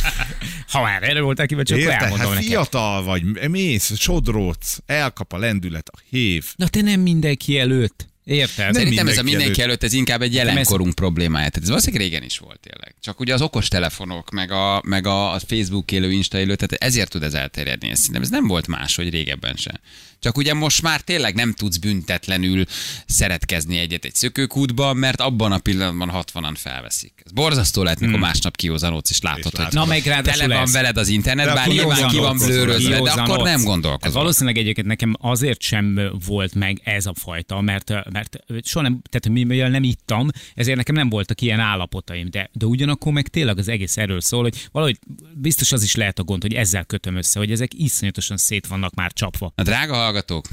Ha 0.68 0.83
már 0.83 1.02
erre 1.02 1.20
voltál 1.20 1.46
kíváncsi, 1.46 1.72
akkor 1.72 1.87
elmondom 1.92 2.18
Hát 2.18 2.28
neked. 2.28 2.44
fiatal 2.44 3.02
vagy, 3.02 3.48
mész, 3.50 3.98
sodródsz, 3.98 4.78
elkap 4.87 5.33
a 5.33 5.38
lendület, 5.38 5.88
a 5.88 5.98
hév. 6.11 6.44
Na 6.57 6.68
te 6.68 6.81
nem 6.81 7.00
mindenki 7.00 7.59
előtt. 7.59 8.07
Érted? 8.28 8.74
Szerintem 8.74 9.08
ez 9.08 9.18
a 9.18 9.22
mindenki 9.22 9.62
előtt. 9.62 9.82
ez 9.82 9.92
inkább 9.92 10.22
egy 10.22 10.34
jelenkorunk 10.34 10.94
problémája. 10.94 11.48
Tehát 11.48 11.62
ez 11.62 11.68
valószínűleg 11.68 12.06
régen 12.06 12.22
is 12.22 12.38
volt 12.38 12.60
tényleg. 12.60 12.94
Csak 13.00 13.20
ugye 13.20 13.34
az 13.34 13.40
okos 13.42 13.68
telefonok, 13.68 14.30
meg 14.30 14.50
a, 14.52 14.82
meg 14.86 15.06
a 15.06 15.40
Facebook 15.46 15.92
élő, 15.92 16.10
Insta 16.10 16.38
élő, 16.38 16.54
tehát 16.56 16.84
ezért 16.84 17.10
tud 17.10 17.22
ez 17.22 17.34
elterjedni. 17.34 17.90
Ez 17.90 17.98
Szerintem 17.98 18.22
ez 18.22 18.28
nem 18.28 18.46
volt 18.46 18.66
más, 18.66 18.96
hogy 18.96 19.10
régebben 19.10 19.54
se. 19.56 19.80
Csak 20.20 20.36
ugye 20.36 20.54
most 20.54 20.82
már 20.82 21.00
tényleg 21.00 21.34
nem 21.34 21.52
tudsz 21.52 21.76
büntetlenül 21.76 22.64
szeretkezni 23.06 23.78
egyet 23.78 24.04
egy 24.04 24.14
szökőkútban, 24.14 24.96
mert 24.96 25.20
abban 25.20 25.52
a 25.52 25.58
pillanatban 25.58 26.10
60-an 26.14 26.54
felveszik. 26.56 27.12
Ez 27.24 27.30
borzasztó 27.32 27.82
lehet, 27.82 28.00
mikor 28.00 28.18
másnap 28.18 28.56
kihozanodsz, 28.56 29.10
és 29.10 29.20
látod, 29.20 29.52
És 29.52 29.58
hogy. 29.58 29.72
Na, 29.72 29.84
meg 29.84 30.02
tele 30.02 30.46
van 30.46 30.56
ez. 30.56 30.72
veled 30.72 30.96
az 30.96 31.08
internet, 31.08 31.46
De 31.46 31.52
bár 31.54 31.62
akkor 31.62 31.74
nyilván 31.74 32.08
ki 32.08 32.16
van 32.18 32.36
blőrözve, 32.38 33.00
de 33.00 33.10
akkor 33.10 33.42
nem 33.42 33.46
Hát 33.56 33.64
gondolkozol. 33.64 34.20
valószínűleg 34.20 34.56
egyébként 34.58 34.86
nekem 34.86 35.14
azért 35.20 35.60
sem 35.62 36.00
volt 36.26 36.54
meg 36.54 36.80
ez 36.84 37.06
a 37.06 37.14
fajta, 37.14 37.60
mert, 37.60 37.92
mert 38.18 38.66
soha 38.66 38.88
nem, 38.88 39.02
tehát 39.11 39.46
mivel 39.46 39.70
nem 39.70 39.83
ittam, 39.83 40.28
ezért 40.54 40.76
nekem 40.76 40.94
nem 40.94 41.09
voltak 41.09 41.40
ilyen 41.40 41.61
állapotaim, 41.61 42.31
de, 42.31 42.50
de 42.52 42.66
ugyanakkor 42.66 43.12
meg 43.12 43.28
tényleg 43.28 43.59
az 43.59 43.68
egész 43.68 43.96
erről 43.96 44.20
szól, 44.20 44.42
hogy 44.42 44.68
valahogy 44.72 44.98
biztos 45.35 45.72
az 45.72 45.83
is 45.83 45.94
lehet 45.94 46.18
a 46.18 46.22
gond, 46.24 46.42
hogy 46.42 46.54
ezzel 46.54 46.85
kötöm 46.85 47.16
össze, 47.16 47.38
hogy 47.38 47.50
ezek 47.50 47.74
iszonyatosan 47.74 48.37
szét 48.37 48.66
vannak 48.66 48.94
már 48.94 49.12
csapva. 49.12 49.52
Na, 49.54 49.62
drága 49.62 49.94
hallgatók, 49.94 50.48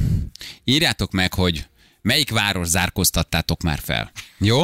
írjátok 0.63 1.11
meg, 1.11 1.33
hogy 1.33 1.65
melyik 2.01 2.31
város 2.31 2.67
zárkóztattátok 2.67 3.61
már 3.61 3.79
fel. 3.79 4.11
Jó? 4.37 4.63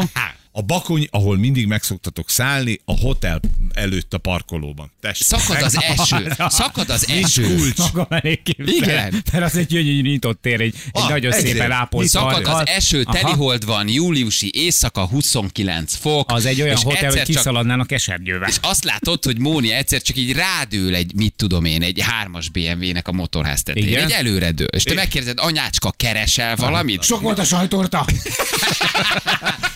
A 0.54 0.62
bakony, 0.62 1.08
ahol 1.12 1.38
mindig 1.38 1.68
megszoktatok 1.68 2.30
szállni, 2.30 2.80
a 2.86 2.98
hotel 3.00 3.40
előtt 3.74 4.14
a 4.14 4.18
parkolóban. 4.18 4.92
Tessék. 5.02 5.28
Szakad 5.28 5.62
az 5.62 5.78
eső, 5.82 6.34
szakad 6.60 6.90
az 6.90 7.04
Nincs 7.04 7.24
eső. 7.24 7.56
kulcs. 7.56 7.78
Magam 7.78 8.06
elég 8.10 8.44
képzelem. 8.44 9.08
Igen. 9.08 9.24
Mert 9.32 9.44
az 9.46 9.56
egy 9.58 9.66
gyönyörű 9.66 10.02
nyitott 10.02 10.42
tér, 10.42 10.62
egy, 10.62 10.76
egy 10.86 11.02
Ah, 11.02 11.10
nagyon 11.10 11.32
ezért. 11.32 11.48
szépen 11.48 11.72
ápolt 11.72 12.08
Szakad 12.08 12.46
az 12.46 12.62
eső, 12.66 13.04
telihold 13.04 13.66
van, 13.66 13.88
júliusi 13.90 14.52
éjszaka 14.54 15.06
29 15.08 15.96
fok. 15.96 16.32
Az 16.32 16.46
egy 16.46 16.62
olyan 16.62 16.78
hotel, 16.78 17.10
hogy 17.12 17.22
kiszaladnának 17.24 17.92
esernyővel. 17.92 18.50
és 18.50 18.56
azt 18.62 18.84
látod, 18.84 19.24
hogy 19.26 19.40
Móni 19.40 19.72
egyszer 19.72 20.02
csak 20.02 20.18
így 20.18 20.32
rádől 20.32 20.96
egy, 20.96 21.14
mit 21.16 21.34
tudom 21.36 21.66
én, 21.66 21.82
egy 21.82 22.02
hármas 22.02 22.50
BMW-nek 22.50 23.08
a 23.08 23.12
motorház 23.12 23.64
tetején. 23.64 23.88
Igen? 23.90 24.04
Egy 24.06 24.12
előredől. 24.12 24.68
És 24.68 24.84
te 24.84 24.94
megkérdezed, 24.94 25.38
anyácska, 25.40 25.92
keresel 25.98 26.56
valamit? 26.56 27.04
Sok 27.04 27.22
volt 27.22 27.40
a 27.40 27.44
sajtorta. 27.44 28.06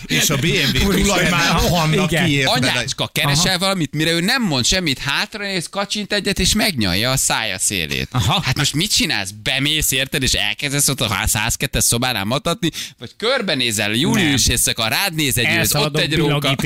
És 0.05 0.29
a 0.29 0.35
BMW 0.37 0.64
tulaj 0.71 1.29
már 1.29 1.61
rohannak 1.61 2.11
Igen. 2.11 2.25
ki, 2.25 2.31
érted? 2.31 2.63
Anyácska, 2.63 3.07
keresel 3.07 3.57
valamit, 3.57 3.93
mire 3.93 4.11
ő 4.11 4.19
nem 4.19 4.43
mond 4.43 4.65
semmit, 4.65 4.99
hátranéz, 4.99 5.67
kacsint 5.69 6.13
egyet, 6.13 6.39
és 6.39 6.53
megnyalja 6.53 7.11
a 7.11 7.17
szája 7.17 7.59
szélét. 7.59 8.07
Aha. 8.11 8.41
Hát 8.41 8.57
most 8.57 8.73
mit 8.73 8.95
csinálsz? 8.95 9.29
Bemész, 9.43 9.91
érted, 9.91 10.23
és 10.23 10.33
elkezdesz 10.33 10.87
ott 10.87 11.01
a 11.01 11.19
102-es 11.25 11.79
szobánál 11.79 12.23
matatni, 12.23 12.69
vagy 12.99 13.11
körbenézel, 13.17 13.91
július 13.93 14.47
éjszaka, 14.47 14.87
rád 14.87 15.15
néz 15.15 15.37
egy 15.37 15.57
őz, 15.57 15.75
ott 15.75 15.97
egy 15.97 16.15
róka, 16.15 16.55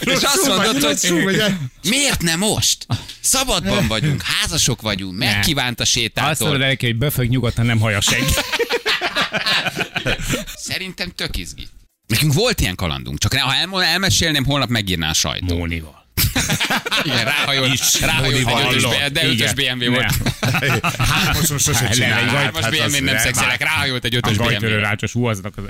és 0.00 0.22
azt 0.22 0.46
mondod, 0.46 0.82
hogy 0.82 1.42
miért 1.88 2.22
nem 2.22 2.38
most? 2.38 2.86
Szabadban 3.20 3.86
vagyunk, 3.86 4.22
házasok 4.22 4.82
vagyunk, 4.82 5.18
megkívánt 5.18 5.80
a 5.80 5.82
Azt 5.82 5.92
sétától. 5.92 6.48
mondod 6.48 6.68
neki, 6.68 6.86
hogy 6.86 6.96
böfög 6.96 7.28
nyugodtan, 7.28 7.66
nem 7.66 7.80
haja 7.80 8.00
senki. 8.00 8.32
Szerintem 10.56 11.10
tök 11.10 11.36
izgi. 11.36 11.68
Nekünk 12.06 12.32
volt 12.32 12.60
ilyen 12.60 12.74
kalandunk, 12.74 13.18
csak 13.18 13.34
ha 13.34 13.54
elmo- 13.54 13.82
elmesélném, 13.82 14.44
holnap 14.44 14.68
megírná 14.68 15.08
a 15.10 15.14
sajtó. 15.14 15.56
Mónival. 15.56 16.02
Igen, 17.04 17.24
ráhajolt, 17.24 17.98
ráhajolt 18.00 18.34
egy 18.36 18.44
Mónival. 18.44 18.70
ötös, 18.72 19.12
de 19.12 19.26
ötös. 19.26 19.52
BMW 19.52 19.90
volt. 19.90 20.12
Most 21.36 21.50
most 21.50 21.64
sose 21.64 21.88
csinál. 21.88 22.08
nem, 22.24 22.28
egy 22.28 22.34
Hármas 22.34 22.68
BMW 22.68 23.04
nem 23.04 23.18
szexelek, 23.18 23.62
ráhajolt 23.62 24.04
egy 24.04 24.14
A 24.14 24.16
ötös 24.16 24.36
BMW. 24.36 24.66
rácsos 24.68 25.12
húaznak 25.12 25.56
az... 25.56 25.64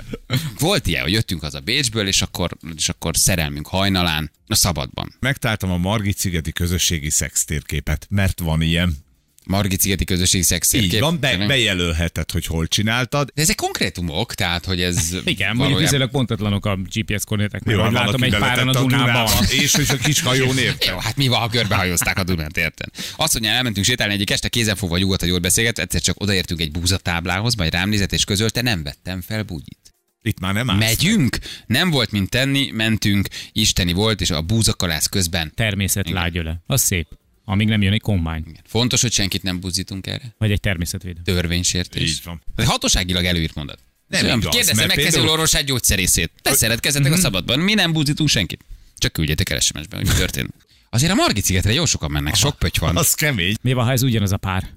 Volt 0.59 0.87
ilyen, 0.87 1.03
hogy 1.03 1.11
jöttünk 1.11 1.41
haza 1.41 1.59
Bécsből, 1.59 2.07
és 2.07 2.21
akkor, 2.21 2.51
és 2.75 2.89
akkor 2.89 3.17
szerelmünk 3.17 3.67
hajnalán, 3.67 4.31
a 4.47 4.55
szabadban. 4.55 5.15
Megtaláltam 5.19 5.71
a 5.71 5.77
Margit 5.77 6.17
szigeti 6.17 6.51
közösségi 6.51 7.09
szextérképet, 7.09 8.07
mert 8.09 8.39
van 8.39 8.61
ilyen. 8.61 9.04
Margit 9.45 9.81
szigeti 9.81 10.03
közösségi 10.03 10.43
szextérkép. 10.43 10.91
Így 10.93 10.99
van, 10.99 11.19
be, 11.19 11.37
bejelölheted, 11.47 12.31
hogy 12.31 12.45
hol 12.45 12.67
csináltad. 12.67 13.31
De 13.33 13.41
ezek 13.41 13.55
konkrétumok, 13.55 14.33
tehát, 14.33 14.65
hogy 14.65 14.81
ez 14.81 14.97
Igen, 15.11 15.15
mondjuk 15.23 15.45
valójában- 15.57 15.81
viszonylag 15.81 16.09
pontatlanok 16.09 16.65
a 16.65 16.75
GPS 16.75 17.23
koordináták, 17.23 17.63
mert 17.63 17.77
Jó, 17.77 17.83
ahogy 17.83 17.93
látom 17.93 18.23
egy 18.23 18.35
páran 18.35 18.67
a 18.67 18.71
Dunában. 18.81 19.43
És 19.61 19.75
hogy 19.75 19.85
a 19.89 19.95
kis 19.97 20.21
hajón 20.21 20.57
érte. 20.57 20.91
Jó, 20.91 20.97
hát 20.97 21.15
mi 21.15 21.27
van, 21.27 21.39
ha 21.39 21.47
körbehajózták 21.49 22.17
a 22.19 22.23
Dunát, 22.23 22.57
érted? 22.57 22.89
Azt 23.15 23.33
mondja, 23.33 23.51
elmentünk 23.51 23.85
sétálni 23.85 24.13
egyik 24.13 24.29
este, 24.31 24.47
kézenfogva 24.49 24.97
nyugodt, 24.97 25.19
hogy 25.19 25.29
jól 25.29 25.39
beszélget, 25.39 25.79
egyszer 25.79 26.01
csak 26.01 26.21
odaértünk 26.21 26.59
egy 26.61 26.71
búzatáblához, 26.71 27.55
majd 27.55 27.71
rám 27.73 27.89
nézett 27.89 28.13
és 28.13 28.23
közölte, 28.23 28.61
nem 28.61 28.83
vettem 28.83 29.21
fel 29.21 29.43
bugyit. 29.43 29.93
Itt 30.21 30.39
már 30.39 30.53
nem 30.53 30.69
állsz. 30.69 30.79
Megyünk? 30.79 31.37
Nem 31.65 31.89
volt 31.89 32.11
mint 32.11 32.29
tenni, 32.29 32.71
mentünk, 32.71 33.27
isteni 33.51 33.93
volt, 33.93 34.21
és 34.21 34.29
a 34.29 34.41
búzakalász 34.41 35.07
közben. 35.07 35.51
Természet 35.55 36.09
lágyöle. 36.09 36.61
Az 36.65 36.81
szép. 36.81 37.07
Amíg 37.45 37.67
nem 37.67 37.81
jön 37.81 37.93
egy 37.93 38.01
kombány. 38.01 38.43
Igen. 38.47 38.61
Fontos, 38.67 39.01
hogy 39.01 39.11
senkit 39.11 39.43
nem 39.43 39.59
buzdítunk 39.59 40.07
erre. 40.07 40.35
Vagy 40.37 40.51
egy 40.51 40.59
természetvédő. 40.59 41.21
Törvénysértés. 41.23 42.09
Így 42.09 42.21
van. 42.23 42.41
Ez 42.55 42.65
hatóságilag 42.65 43.25
előírt 43.25 43.55
mondat. 43.55 43.79
Nem 44.07 44.25
Olyan, 44.25 44.39
igaz, 44.39 44.55
Kérdezze 44.55 44.85
meg 44.85 44.95
például- 44.95 45.29
orvosát 45.29 45.63
gyógyszerészét. 45.63 46.31
Te 46.41 46.53
szeretkezzetek 46.53 47.11
a 47.11 47.17
szabadban. 47.17 47.59
Mi 47.59 47.73
nem 47.73 47.91
buzdítunk 47.93 48.29
senkit. 48.29 48.65
Csak 48.97 49.13
küldjetek 49.13 49.49
el 49.49 49.59
SMS-ben, 49.59 49.99
hogy 49.99 50.07
mi 50.07 50.13
történt. 50.15 50.53
Azért 50.89 51.11
a 51.11 51.15
Margit 51.15 51.43
szigetre 51.45 51.73
jó 51.73 51.85
sokan 51.85 52.11
mennek, 52.11 52.35
sok 52.35 52.57
pöty 52.59 52.79
van. 52.79 52.97
Az 52.97 53.13
kemény. 53.13 53.55
Mi 53.61 53.73
van, 53.73 53.85
ha 53.85 53.91
ez 53.91 54.03
ugyanaz 54.03 54.31
a 54.31 54.37
pár? 54.37 54.69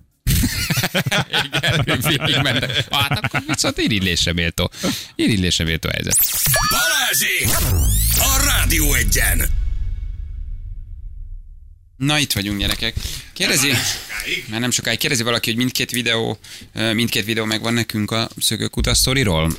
Igen. 2.26 2.70
Hát 2.90 3.24
akkor 3.24 3.42
viszont 3.46 3.78
irigylésre 3.78 4.32
méltó. 4.32 4.70
Irigylésre 5.14 5.64
méltó 5.64 5.88
helyzet. 5.92 6.26
Balázsék! 6.70 7.48
A 8.18 8.42
Rádió 8.44 8.94
egyen! 8.94 9.48
Na 11.98 12.18
itt 12.18 12.32
vagyunk 12.32 12.58
gyerekek. 12.58 12.94
Kérdezi, 13.32 13.68
már 14.50 14.60
nem 14.60 14.70
sokáig 14.70 14.98
kérdezi 14.98 15.22
valaki, 15.22 15.48
hogy 15.48 15.58
mindkét 15.58 15.90
videó, 15.90 16.38
mindkét 16.92 17.24
videó 17.24 17.44
megvan 17.44 17.74
nekünk 17.74 18.10
a 18.10 18.28
szökőkuta 18.36 18.94
sztoriról. 18.94 19.52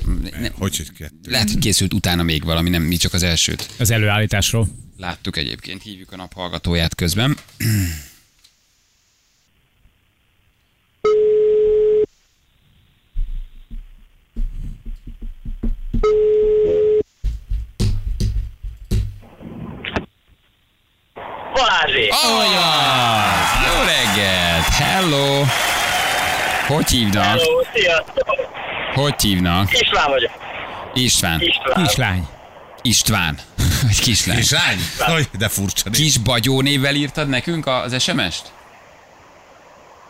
Hogy 0.53 0.77
hogy 0.77 0.91
kettő? 0.97 1.31
Lehet, 1.31 1.49
hogy 1.51 1.59
készült 1.59 1.93
utána 1.93 2.23
még 2.23 2.43
valami, 2.43 2.69
nem 2.69 2.81
mi 2.81 2.95
csak 2.95 3.13
az 3.13 3.23
elsőt. 3.23 3.69
Az 3.77 3.91
előállításról. 3.91 4.67
Láttuk 4.97 5.37
egyébként, 5.37 5.83
hívjuk 5.83 6.11
a 6.11 6.15
nap 6.15 6.33
hallgatóját 6.33 6.95
közben. 6.95 7.37
Olyan! 22.23 23.33
Jó 23.67 23.83
reggelt! 23.83 24.65
Hello! 24.65 25.43
Hogy 26.67 26.89
hívnak? 26.89 27.23
Hello, 27.23 27.61
sziasztok! 27.73 28.35
Hogy 28.93 29.21
hívnak? 29.21 29.79
István 29.79 30.09
vagyok. 30.09 30.31
István. 30.93 31.41
István. 31.41 31.83
Kislány. 31.85 32.27
István. 32.81 33.37
Vagy 33.83 33.99
kislány. 33.99 34.37
Kislány? 34.37 34.77
Hogy, 34.99 35.27
de 35.37 35.47
furcsa. 35.47 35.89
Kis 35.89 36.17
Bagyó 36.17 36.61
névvel 36.61 36.95
írtad 36.95 37.29
nekünk 37.29 37.67
az 37.67 38.03
SMS-t? 38.03 38.51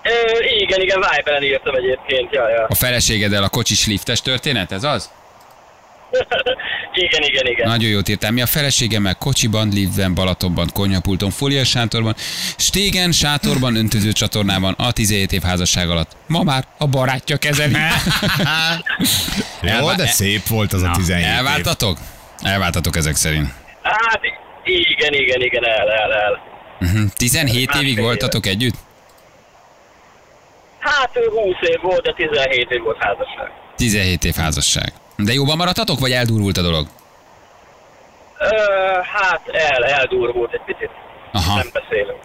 Ö, 0.04 0.44
igen, 0.60 0.82
igen, 0.82 1.06
Viberen 1.16 1.44
írtam 1.44 1.76
egyébként, 1.76 2.34
ja, 2.34 2.50
ja. 2.50 2.66
A 2.70 2.76
feleségeddel 2.76 3.44
a 3.44 3.50
kocsis 3.50 3.86
liftes 3.88 4.22
történet, 4.22 4.72
ez 4.72 4.84
az? 4.84 5.10
igen, 7.04 7.22
igen, 7.24 7.46
igen. 7.46 7.68
Nagyon 7.68 7.90
jót 7.90 8.10
írtál. 8.10 8.32
Mi 8.32 8.42
a 8.42 8.46
feleségemmel 8.46 9.16
kocsiban, 9.16 9.70
liftben, 9.70 10.14
Balatonban, 10.14 10.70
konyhapulton, 10.74 11.30
fóliás 11.32 11.70
sátorban, 11.70 12.16
stégen, 12.58 13.12
sátorban, 13.12 13.76
öntöző 13.76 14.12
csatornában, 14.12 14.74
a 14.78 14.92
17 14.92 15.32
év 15.32 15.42
házasság 15.42 15.90
alatt. 15.90 16.12
Ma 16.28 16.44
már 16.44 16.64
a 16.78 16.88
barátja 16.88 17.38
kezeli. 17.38 17.74
Jó, 19.62 19.70
Elvá- 19.70 19.96
de 19.98 20.06
szép 20.08 20.48
volt 20.48 20.74
az 20.74 20.82
a 20.82 20.92
17 20.96 21.26
év. 21.26 21.32
Elváltatok? 21.32 21.98
Elváltatok 22.42 22.96
ezek 22.96 23.16
szerint. 23.16 23.48
Hát, 23.84 24.20
igen, 24.64 25.14
igen, 25.14 25.42
igen, 25.42 25.64
el, 25.66 25.90
el, 25.90 26.12
el. 26.14 26.40
Mhm. 26.80 27.06
17 27.16 27.54
évig 27.76 27.86
Másfél 27.86 28.04
voltatok 28.04 28.46
együtt? 28.46 28.76
Hát 30.80 31.10
ő 31.14 31.30
20 31.30 31.56
év 31.62 31.82
volt, 31.82 32.02
de 32.02 32.14
17 32.14 32.72
év 32.72 32.82
volt 32.82 32.98
házasság. 33.00 33.52
17 33.76 34.24
év 34.24 34.36
házasság. 34.36 34.94
De 35.24 35.34
jóban 35.34 35.58
maradtatok, 35.58 36.00
vagy 36.00 36.12
eldurvult 36.12 36.58
a 36.58 36.62
dolog? 36.62 36.88
Ö, 38.40 38.48
hát 39.02 39.42
el, 39.48 39.84
eldurvult 39.86 40.54
egy 40.54 40.62
picit. 40.66 40.90
Aha, 41.32 41.56
Nem 41.56 41.70
beszélünk. 41.74 42.20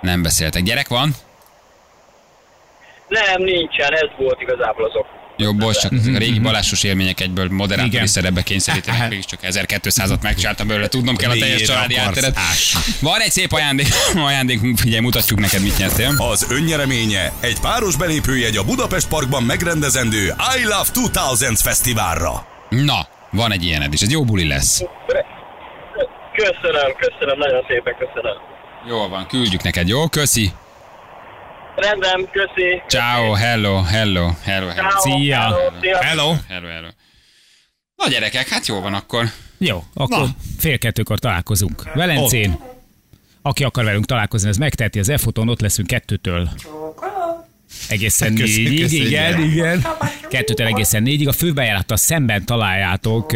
nem 0.00 0.22
beszéltek. 0.22 0.62
Gyerek 0.62 0.88
van? 0.88 1.10
Nem, 3.08 3.42
nincsen, 3.42 3.92
ez 3.94 4.08
volt 4.16 4.40
igazából 4.40 4.84
az 4.84 4.94
ok. 4.96 5.06
Jó, 5.40 5.54
bocs, 5.54 5.78
csak 5.78 5.92
a 5.92 6.18
régi 6.18 6.38
balásos 6.38 6.82
élmények 6.82 7.20
egyből 7.20 7.48
moderátori 7.50 8.06
szerepbe 8.06 8.42
kényszerítenek, 8.42 9.08
mégis 9.08 9.24
csak 9.24 9.40
1200-at 9.42 10.22
megcsináltam 10.22 10.66
belőle, 10.66 10.88
tudnom 10.88 11.16
kell 11.16 11.30
a 11.30 11.36
teljes 11.38 11.62
családi 11.62 11.96
átteret. 11.96 12.38
Van 13.00 13.20
egy 13.20 13.30
szép 13.30 13.52
ajándék, 13.52 13.88
ajándékunk, 14.26 14.78
figyelj, 14.78 15.00
mutatjuk 15.00 15.40
neked, 15.40 15.62
mit 15.62 15.78
nyertél. 15.78 16.14
Az 16.16 16.46
önnyereménye 16.50 17.32
egy 17.40 17.60
páros 17.60 17.96
belépőjegy 17.96 18.56
a 18.56 18.64
Budapest 18.64 19.08
Parkban 19.08 19.42
megrendezendő 19.42 20.34
I 20.58 20.62
Love 20.64 21.08
2000 21.12 21.52
fesztiválra. 21.56 22.46
Na, 22.68 23.08
van 23.30 23.52
egy 23.52 23.64
ilyened 23.64 23.92
is, 23.92 24.00
ez 24.00 24.10
jó 24.10 24.24
buli 24.24 24.46
lesz. 24.46 24.82
Köszönöm, 26.34 26.92
köszönöm, 26.98 27.38
nagyon 27.38 27.64
szépen 27.68 27.94
köszönöm. 27.98 28.36
Jól 28.88 29.08
van, 29.08 29.26
küldjük 29.26 29.62
neked, 29.62 29.88
jó? 29.88 30.08
Köszi. 30.08 30.52
Rendben, 31.76 32.28
köszi. 32.32 32.82
Ciao, 32.88 33.32
hello, 33.32 33.82
hello, 33.82 34.30
hello, 34.42 34.68
hello. 34.68 34.88
Ciao, 34.90 35.00
Szia. 35.00 35.40
hello. 35.40 35.70
Hello. 36.00 36.34
Hello, 36.48 36.68
hello. 36.68 36.88
Na 37.96 38.08
gyerekek, 38.08 38.48
hát 38.48 38.66
jó 38.66 38.80
van 38.80 38.94
akkor. 38.94 39.24
Jó, 39.58 39.84
akkor 39.94 40.18
Na. 40.18 40.26
fél 40.58 40.78
kettőkor 40.78 41.18
találkozunk. 41.18 41.92
Velencén. 41.94 42.58
Aki 43.42 43.64
akar 43.64 43.84
velünk 43.84 44.04
találkozni, 44.06 44.48
az 44.48 44.56
megteheti 44.56 44.98
az 44.98 45.08
e-fotón, 45.08 45.48
ott 45.48 45.60
leszünk 45.60 45.88
kettőtől. 45.88 46.50
Egészen 47.88 48.34
Köszönjük, 48.34 48.68
négyig, 48.68 48.82
köszönjük. 48.82 49.06
igen, 49.08 49.42
igen. 49.42 49.86
Kettőtől 50.30 50.66
egészen 50.66 51.02
négyig. 51.02 51.28
A 51.28 51.32
főbejárattal 51.32 51.96
szemben 51.96 52.44
találjátok 52.44 53.32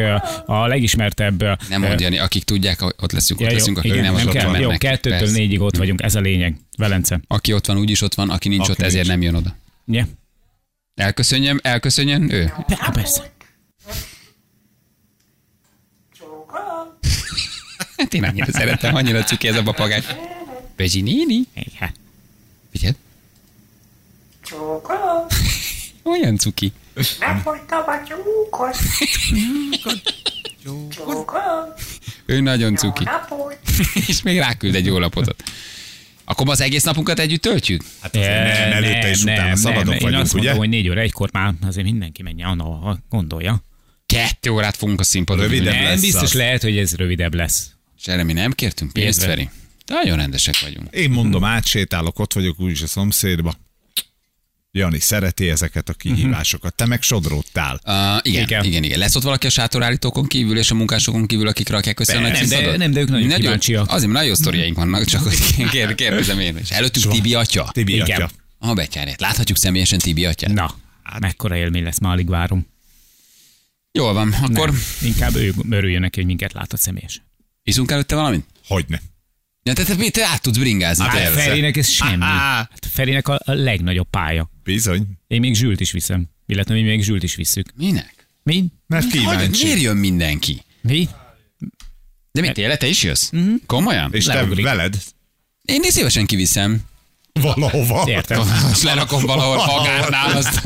a 0.47 0.67
legismertebb... 0.67 1.43
Nem 1.69 1.81
mondjani, 1.81 2.19
akik 2.19 2.45
tudják, 2.45 2.81
hogy 2.81 2.95
ott 3.01 3.13
leszünk, 3.13 3.41
ott 3.41 3.47
ja, 3.47 3.53
jó, 3.53 3.59
leszünk, 3.59 3.79
akik 3.79 3.91
igen, 3.91 4.05
nem, 4.05 4.13
nem 4.15 4.21
azok 4.21 4.33
kell. 4.33 4.61
Jó, 4.61 4.71
kettőtől 4.71 5.19
Persze. 5.19 5.35
négyig 5.35 5.61
ott 5.61 5.77
vagyunk, 5.77 6.03
ez 6.03 6.15
a 6.15 6.21
lényeg. 6.21 6.57
Velence. 6.77 7.21
Aki 7.27 7.53
ott 7.53 7.67
van, 7.67 7.79
úgyis 7.79 8.01
ott 8.01 8.15
van, 8.15 8.31
aki 8.31 8.49
nincs 8.49 8.63
Aki 8.63 8.71
ott, 8.71 8.81
ezért 8.81 9.07
nincs. 9.07 9.09
nem 9.09 9.23
jön 9.23 9.35
oda. 9.35 9.57
Ja? 9.87 10.07
Elköszönjem, 10.95 11.59
elköszönjön 11.63 12.31
ő. 12.33 12.53
Há, 12.79 12.91
persze. 12.91 13.33
Hát 17.97 18.15
én 18.15 18.25
annyira 18.25 18.53
szeretem, 18.53 18.95
annyira 18.95 19.23
cuki 19.23 19.49
ez 19.49 19.57
a 19.57 19.63
papagáj. 19.63 20.03
Bezsi 20.77 21.01
néni. 21.01 21.41
Igen. 21.55 21.91
Figyeld. 22.73 22.95
Olyan 26.03 26.37
cuki. 26.37 26.73
Megfogytam 27.19 27.83
a 27.87 28.03
tyúkot. 28.07 28.77
Tyúkot. 30.63 31.81
Ő 32.27 32.41
nagyon 32.41 32.77
cuki. 32.77 33.05
Napot. 33.05 33.59
És 34.09 34.23
még 34.23 34.39
ráküld 34.39 34.75
egy 34.75 34.87
jó 34.87 34.99
lapotot. 34.99 35.43
Akkor 36.25 36.49
az 36.49 36.61
egész 36.61 36.83
napunkat 36.83 37.19
együtt 37.19 37.43
töltjük? 37.43 37.83
Hát 38.01 38.17
azért 38.17 38.59
nem, 38.59 38.73
előtte 38.73 39.09
és 39.09 39.23
utána 39.23 39.57
szabadok 39.57 39.95
Én 39.95 40.01
vagyunk, 40.01 40.23
azt 40.23 40.35
ugye? 40.35 40.43
mondom, 40.43 40.59
hogy 40.59 40.69
négy 40.69 40.89
óra 40.89 41.01
egykor 41.01 41.29
már 41.33 41.53
azért 41.67 41.87
mindenki 41.87 42.23
menjen, 42.23 42.59
ahova 42.61 42.99
gondolja. 43.11 43.63
Kettő 44.07 44.51
órát 44.51 44.77
fogunk 44.77 45.01
a 45.01 45.05
színpadon. 45.05 45.45
Rövidebb. 45.45 45.75
Nem 45.75 45.83
lesz 45.83 46.01
biztos 46.01 46.23
az. 46.23 46.33
lehet, 46.33 46.63
hogy 46.63 46.79
ez 46.79 46.95
rövidebb 46.95 47.35
lesz. 47.35 47.71
És 47.99 48.07
erre 48.07 48.23
mi 48.23 48.33
nem 48.33 48.53
kértünk 48.53 48.93
pénzt. 48.93 49.23
Feri? 49.23 49.49
Nagyon 49.87 50.17
rendesek 50.17 50.61
vagyunk. 50.61 50.95
Én 50.95 51.11
mondom, 51.11 51.45
átsétálok, 51.45 52.19
ott 52.19 52.33
vagyok 52.33 52.61
úgyis 52.61 52.83
a 52.83 52.87
szomszédba. 52.87 53.55
Jani 54.77 54.99
szereti 55.01 55.51
ezeket 55.51 55.89
a 55.89 55.93
kihívásokat. 55.93 56.75
Te 56.75 56.87
meg 56.87 57.03
sodródtál. 57.03 57.81
Uh, 57.87 58.19
igen, 58.23 58.43
igen, 58.43 58.65
Igen. 58.65 58.83
igen. 58.83 58.99
Lesz 58.99 59.15
ott 59.15 59.23
valaki 59.23 59.47
a 59.47 59.51
sátorállítókon 59.51 60.27
kívül 60.27 60.59
és 60.59 60.71
a 60.71 60.75
munkásokon 60.75 61.27
kívül, 61.27 61.49
akik 61.49 61.69
rakják 61.69 62.01
össze 62.01 62.17
a 62.17 62.21
nagy 62.21 62.33
Nem, 62.33 62.49
de- 62.49 62.77
nem, 62.77 62.91
de 62.91 63.01
ők 63.01 63.09
nagyon 63.09 63.29
kíváncsiak. 63.29 63.87
Azért, 63.89 64.01
mert 64.01 64.13
nagyon 64.13 64.29
jó 64.29 64.35
sztoriaink 64.35 64.77
vannak, 64.77 65.05
csak 65.05 65.23
hogy 65.23 65.37
kér, 65.71 65.95
kérdezem 65.95 66.41
én 66.41 66.57
is. 66.59 66.71
Előttük 66.71 67.09
Tibi 67.11 67.35
atya. 67.35 67.71
Tibi 67.73 67.93
Igen. 67.95 68.23
atya. 68.23 68.31
A 68.59 68.73
betyárját. 68.73 69.21
Láthatjuk 69.21 69.59
személyesen 69.59 69.99
Tibi 69.99 70.25
atyát? 70.27 70.53
Na, 70.53 70.75
mekkora 71.21 71.57
élmény 71.57 71.83
lesz, 71.83 71.99
már 71.99 72.13
alig 72.13 72.29
várom. 72.29 72.67
Jól 73.93 74.13
van, 74.13 74.33
akkor 74.33 74.71
Nem, 74.71 74.83
inkább 75.03 75.35
ő 75.35 75.55
örüljön 75.71 76.01
neki, 76.01 76.17
hogy 76.19 76.27
minket 76.29 76.53
látott 76.53 76.81
személyesen. 76.81 77.23
iszunk 77.63 77.91
előtte 77.91 78.15
valamit? 78.15 78.47
Hogyne. 78.67 79.01
Ja, 79.63 79.73
te, 79.73 79.85
te, 79.85 80.11
te 80.11 80.27
át 80.27 80.43
tudsz 80.43 80.59
bringázni. 80.59 81.05
Hát. 81.05 81.29
Ferinek 81.29 81.77
ez 81.77 81.89
semmi. 81.89 82.23
Á. 82.23 82.29
Hát 82.71 82.89
Ferinek 82.91 83.29
a, 83.29 83.41
a 83.45 83.53
legnagyobb 83.53 84.11
pálya. 84.11 84.51
Bizony. 84.65 85.07
Én 85.27 85.41
még 85.41 85.55
Zsült 85.55 85.81
is 85.81 85.91
viszem. 85.93 86.25
Illetve 86.47 86.75
mi 86.75 86.83
még 86.83 87.03
Zsült 87.03 87.23
is 87.23 87.35
visszük. 87.35 87.67
Minek? 87.77 88.29
Mi? 88.43 88.65
Mert 88.87 89.03
Hogy, 89.11 89.13
kíváncsi. 89.21 89.65
miért 89.65 89.81
jön 89.81 89.97
mindenki? 89.97 90.63
Mi? 90.81 91.09
De 92.33 92.41
mit, 92.41 92.53
tényleg 92.53 92.79
te 92.79 92.87
is 92.87 93.03
jössz? 93.03 93.31
Komolyan? 93.67 94.13
És 94.15 94.25
te 94.25 94.35
Leugrik. 94.35 94.65
veled? 94.65 94.97
Én 95.65 95.81
is 95.83 95.93
szívesen 95.93 96.27
kiviszem. 96.27 96.81
Valahova. 97.41 98.05
Értem. 98.07 98.41
Azt 98.41 98.83
lerakom 98.83 99.23
valahol 99.25 99.57
magárnál. 99.67 100.37
Azt. 100.37 100.61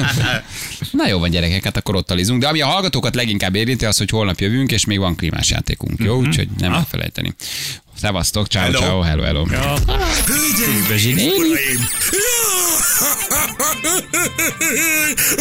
Na 0.92 1.08
jó 1.08 1.18
van 1.18 1.30
gyerekek, 1.30 1.64
hát 1.64 1.76
akkor 1.76 1.94
ott 1.96 2.06
talizunk. 2.06 2.40
De 2.40 2.48
ami 2.48 2.60
a 2.60 2.66
hallgatókat 2.66 3.14
leginkább 3.14 3.54
érinti, 3.54 3.84
az, 3.84 3.96
hogy 3.98 4.10
holnap 4.10 4.40
jövünk, 4.40 4.72
és 4.72 4.84
még 4.84 4.98
van 4.98 5.16
klímás 5.16 5.50
játékunk. 5.50 5.98
Jó, 6.02 6.16
úgyhogy 6.18 6.48
nem 6.58 6.72
elfelejteni. 6.72 7.34
Szevasztok, 7.96 8.46
ciao, 8.46 8.62
Hello. 8.62 8.78
ciao, 8.78 9.00
hello, 9.00 9.22
hello. 9.22 9.44
Hölgyeim, 9.46 11.14
néni. 11.16 11.28
uraim! 11.36 11.86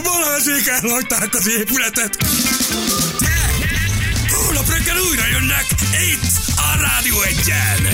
Balázsék 0.03 0.67
elhagyták 0.67 1.33
az 1.33 1.47
épületet! 1.47 2.17
Holnap 4.29 4.69
reggel 4.69 4.97
újra 5.09 5.27
jönnek 5.31 5.65
itt 6.13 6.31
a 6.55 6.79
Rádió 6.81 7.21
egyen! 7.21 7.87